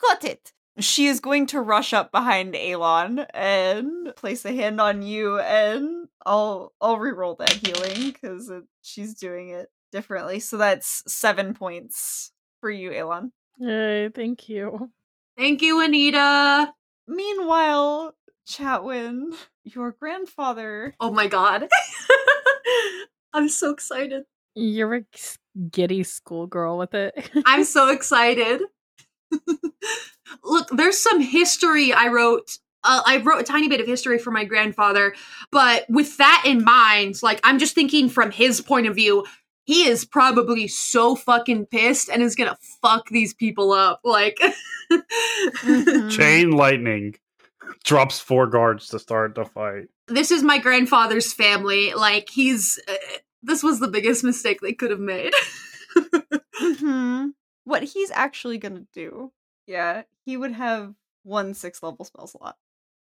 [0.00, 0.52] Got it.
[0.78, 6.08] She is going to rush up behind Alon and place a hand on you, and
[6.24, 10.40] I'll I'll reroll that healing because she's doing it differently.
[10.40, 13.32] So that's seven points for you, Alon.
[13.58, 14.90] Yay, thank you.
[15.36, 16.72] Thank you, Anita.
[17.06, 18.14] Meanwhile,
[18.48, 19.34] Chatwin,
[19.64, 20.94] your grandfather.
[21.00, 21.68] Oh my god.
[23.32, 24.24] I'm so excited.
[24.54, 25.02] You're a
[25.70, 27.30] giddy schoolgirl with it.
[27.46, 28.62] I'm so excited.
[30.44, 32.58] Look, there's some history I wrote.
[32.84, 35.14] Uh, I wrote a tiny bit of history for my grandfather,
[35.52, 39.24] but with that in mind, like I'm just thinking from his point of view,
[39.64, 44.00] he is probably so fucking pissed and is gonna fuck these people up.
[44.04, 44.38] Like,
[44.90, 46.10] Mhm.
[46.10, 47.14] Chain lightning
[47.84, 49.88] drops four guards to start the fight.
[50.08, 51.92] this is my grandfather's family.
[51.94, 52.78] Like, he's.
[52.88, 52.94] Uh,
[53.42, 55.32] this was the biggest mistake they could have made.
[56.54, 57.28] hmm
[57.64, 59.32] What he's actually gonna do,
[59.66, 60.94] yeah, he would have
[61.24, 62.56] one six level spell slot.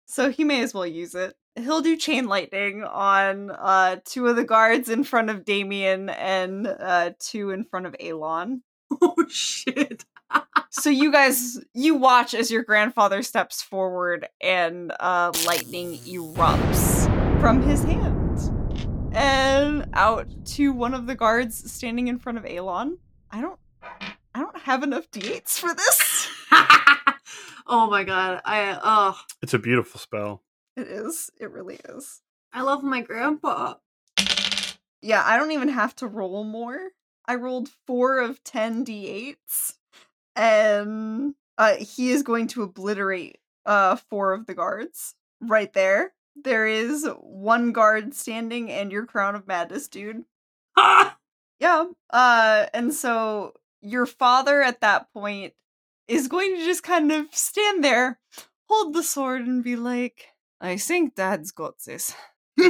[0.07, 1.35] So he may as well use it.
[1.57, 6.67] He'll do chain lightning on uh two of the guards in front of Damien and
[6.67, 8.63] uh two in front of Alon.
[9.03, 10.05] oh, shit.
[10.71, 17.63] So you guys you watch as your grandfather steps forward and uh lightning erupts from
[17.63, 18.41] his hand.
[19.15, 22.99] And out to one of the guards standing in front of Alon.
[23.31, 23.59] I don't
[24.35, 26.29] I don't have enough d8s for this.
[27.69, 28.41] Oh my god.
[28.45, 30.43] I oh It's a beautiful spell.
[30.77, 31.31] It is.
[31.41, 32.23] It really is.
[32.53, 33.75] I love my grandpa.
[35.03, 36.91] Yeah, I don't even have to roll more.
[37.27, 39.75] I rolled four of 10 d8s,
[40.37, 45.15] and uh, he is going to obliterate uh, four of the guards.
[45.41, 46.13] Right there.
[46.37, 50.25] There is one guard standing and your crown of madness, dude.
[50.77, 51.17] Ah!
[51.59, 51.87] Yeah.
[52.11, 55.55] Uh, and so your father at that point
[56.07, 58.21] is going to just kind of stand there,
[58.69, 60.27] hold the sword, and be like,
[60.61, 62.15] I think dad's got this.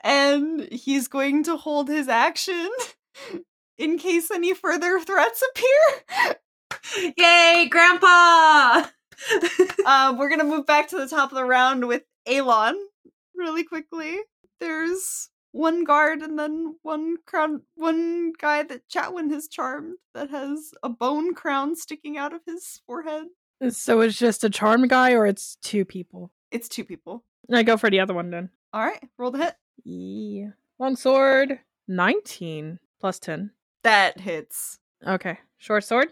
[0.00, 2.70] and he's going to hold his action
[3.78, 6.34] in case any further threats appear.
[7.16, 8.86] Yay, grandpa!
[9.86, 12.76] uh, we're gonna move back to the top of the round with Alon
[13.34, 14.18] really quickly.
[14.60, 20.72] There's one guard and then one crown, one guy that Chatwin has charmed that has
[20.82, 23.26] a bone crown sticking out of his forehead.
[23.70, 26.30] So it's just a charm guy, or it's two people.
[26.52, 27.24] It's two people.
[27.52, 28.50] I go for the other one then.
[28.72, 29.54] All right, roll the hit.
[29.84, 30.50] Yeah.
[30.78, 31.58] Longsword,
[31.88, 33.50] nineteen plus ten.
[33.84, 34.78] That hits.
[35.06, 35.38] Okay.
[35.56, 36.08] Short sword.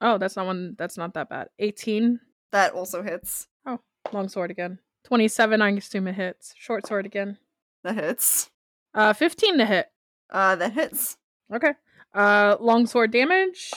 [0.00, 0.74] Oh, that's not one.
[0.78, 1.48] That's not that bad.
[1.58, 2.20] Eighteen.
[2.52, 3.48] That also hits.
[3.66, 3.80] Oh,
[4.12, 4.78] long sword again.
[5.04, 5.62] Twenty-seven.
[5.62, 6.54] I assume it hits.
[6.56, 7.38] Short sword again.
[7.82, 8.50] That hits.
[8.94, 9.86] Uh, fifteen to hit.
[10.30, 11.16] Uh, that hits.
[11.52, 11.72] Okay.
[12.14, 13.72] Uh, long sword damage.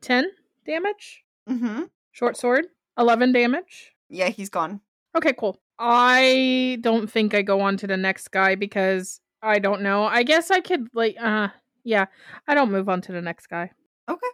[0.00, 0.30] Ten
[0.66, 1.24] damage.
[1.48, 1.82] Mm-hmm.
[2.12, 2.66] Short sword.
[2.96, 3.92] Eleven damage.
[4.08, 4.80] Yeah, he's gone.
[5.16, 5.58] Okay, cool.
[5.78, 10.04] I don't think I go on to the next guy because I don't know.
[10.04, 11.48] I guess I could like uh
[11.84, 12.06] yeah,
[12.48, 13.70] I don't move on to the next guy.
[14.08, 14.26] Okay.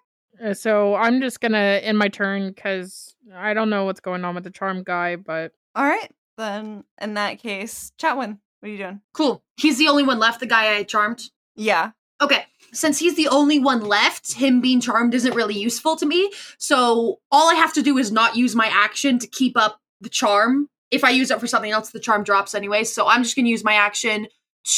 [0.42, 4.34] Uh, so I'm just gonna end my turn because I don't know what's going on
[4.34, 8.78] with the charm guy, but All right, then in that case, Chatwin, what are you
[8.78, 9.01] doing?
[9.12, 9.42] cool.
[9.57, 11.30] He's the only one left, the guy I charmed.
[11.57, 11.90] Yeah.
[12.22, 16.30] Okay, since he's the only one left, him being charmed isn't really useful to me.
[16.59, 20.09] So all I have to do is not use my action to keep up the
[20.11, 20.68] charm.
[20.90, 22.84] If I use it for something else, the charm drops anyway.
[22.84, 24.26] So I'm just going to use my action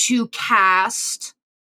[0.04, 1.34] to cast.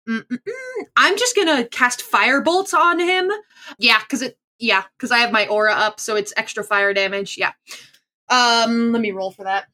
[0.07, 0.83] Mm-mm-mm.
[0.95, 3.31] I'm just going to cast firebolt on him.
[3.77, 4.37] Yeah, because it.
[4.57, 7.37] Yeah, because I have my aura up, so it's extra fire damage.
[7.37, 7.51] Yeah.
[8.29, 9.65] Um, let me roll for that.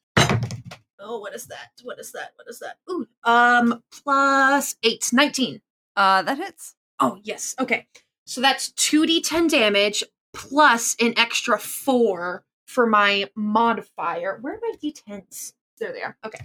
[0.98, 1.70] Oh, what is that?
[1.82, 2.32] What is that?
[2.36, 2.78] What is that?
[2.90, 5.60] Ooh, um, plus eight, 19.
[5.96, 6.74] Uh, that hits.
[7.00, 7.54] Oh, yes.
[7.60, 7.86] Okay.
[8.24, 14.38] So that's 2d10 damage plus an extra 4 for my modifier.
[14.40, 15.52] Where are my d10s?
[15.78, 16.16] There they are.
[16.24, 16.40] Okay.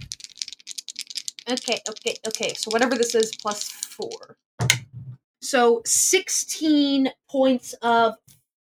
[1.50, 2.54] Okay, okay, okay.
[2.54, 4.36] So whatever this is plus 4.
[5.40, 8.14] So 16 points of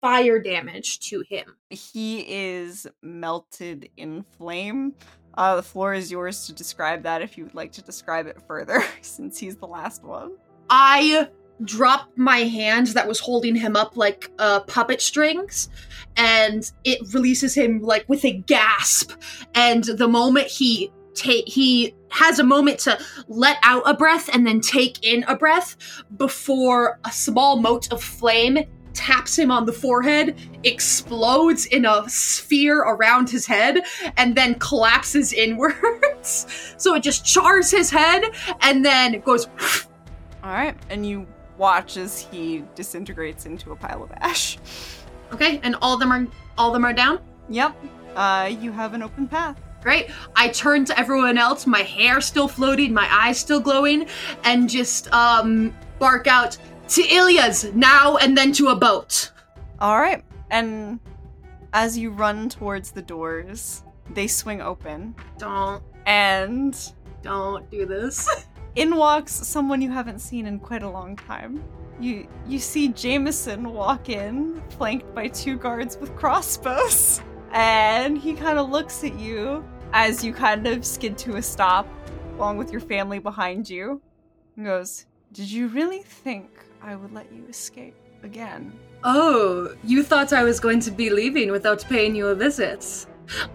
[0.02, 1.56] fire damage to him.
[1.72, 4.94] He is melted in flame.
[5.36, 8.40] Uh, the floor is yours to describe that if you would like to describe it
[8.48, 10.34] further, since he's the last one.
[10.70, 11.28] I
[11.64, 15.70] drop my hand that was holding him up like uh, puppet strings,
[16.18, 19.12] and it releases him like with a gasp.
[19.56, 24.45] And the moment he take, he has a moment to let out a breath and
[24.45, 25.76] then take in a breath
[26.18, 28.59] before a small mote of flame
[28.95, 33.82] taps him on the forehead, explodes in a sphere around his head,
[34.18, 36.74] and then collapses inwards.
[36.78, 38.24] so it just chars his head
[38.61, 39.47] and then goes
[40.43, 44.57] All right, and you watch as he disintegrates into a pile of ash.
[45.32, 47.20] Okay, and all of them are all of them are down.
[47.49, 47.76] Yep.
[48.16, 49.59] Uh, you have an open path.
[49.86, 50.10] Great.
[50.36, 54.08] I turn to everyone else, my hair still floating, my eyes still glowing,
[54.44, 56.58] and just um bark out
[56.88, 59.30] to Ilya's now and then to a boat.
[59.80, 61.00] All right, and
[61.72, 63.84] as you run towards the doors,
[64.16, 66.76] they swing open, Don't and
[67.22, 68.28] don't do this.
[68.76, 71.64] in walks someone you haven't seen in quite a long time.
[72.00, 77.22] You you see Jameson walk in, flanked by two guards with crossbows,
[77.52, 79.64] and he kind of looks at you
[79.94, 81.88] as you kind of skid to a stop,
[82.38, 84.02] along with your family behind you,
[84.56, 86.50] and goes, "Did you really think
[86.82, 88.74] I would let you escape again?"
[89.04, 93.06] Oh, you thought I was going to be leaving without paying you a visit.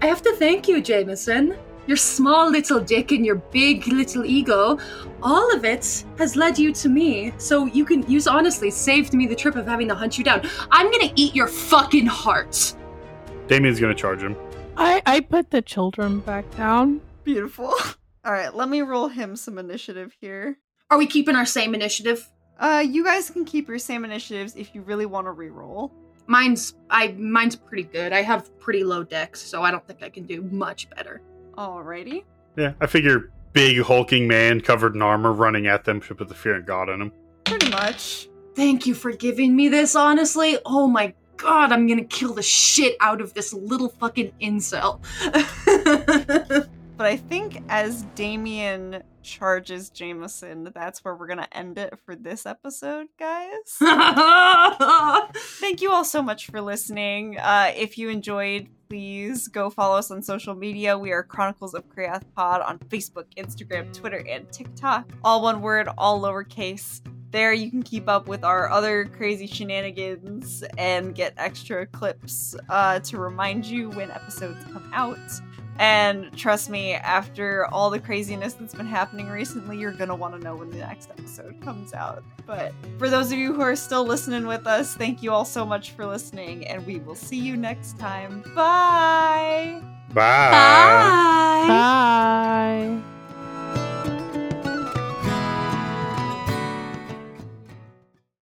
[0.01, 1.57] I have to thank you, Jameson.
[1.87, 4.79] Your small little dick and your big little ego,
[5.23, 7.33] all of it has led you to me.
[7.39, 10.43] So you can use honestly saved me the trip of having to hunt you down.
[10.71, 12.75] I'm gonna eat your fucking heart.
[13.49, 14.37] Damien's gonna charge him.
[14.81, 17.03] I I put the children back down.
[17.23, 17.67] Beautiful.
[18.25, 20.59] All right, let me roll him some initiative here.
[20.91, 22.27] Are we keeping our same initiative?
[22.59, 25.93] Uh, you guys can keep your same initiatives if you really want to re-roll.
[26.27, 28.15] Mine's I mine's pretty good.
[28.15, 31.21] I have pretty low Dex, so I don't think I can do much better.
[31.59, 32.25] Alrighty.
[32.57, 36.35] Yeah, I figure big hulking man covered in armor running at them should put the
[36.35, 37.13] fear of God in him.
[37.45, 38.29] Pretty much.
[38.55, 40.59] Thank you for giving me this, honestly.
[40.65, 45.01] Oh my God, I'm gonna kill the shit out of this little fucking incel.
[47.01, 52.45] But I think as Damien charges Jameson, that's where we're gonna end it for this
[52.45, 53.79] episode, guys.
[55.61, 57.39] Thank you all so much for listening.
[57.39, 60.99] Uh, if you enjoyed, please go follow us on social media.
[60.99, 65.09] We are Chronicles of Chreathe Pod on Facebook, Instagram, Twitter, and TikTok.
[65.23, 67.01] All one word, all lowercase.
[67.31, 72.99] There you can keep up with our other crazy shenanigans and get extra clips uh,
[72.99, 75.19] to remind you when episodes come out.
[75.79, 80.35] And trust me, after all the craziness that's been happening recently, you're going to want
[80.35, 82.23] to know when the next episode comes out.
[82.47, 85.65] But for those of you who are still listening with us, thank you all so
[85.65, 88.43] much for listening, and we will see you next time.
[88.55, 89.81] Bye.
[90.13, 90.51] Bye.
[90.51, 91.67] Bye.
[91.69, 93.20] Bye.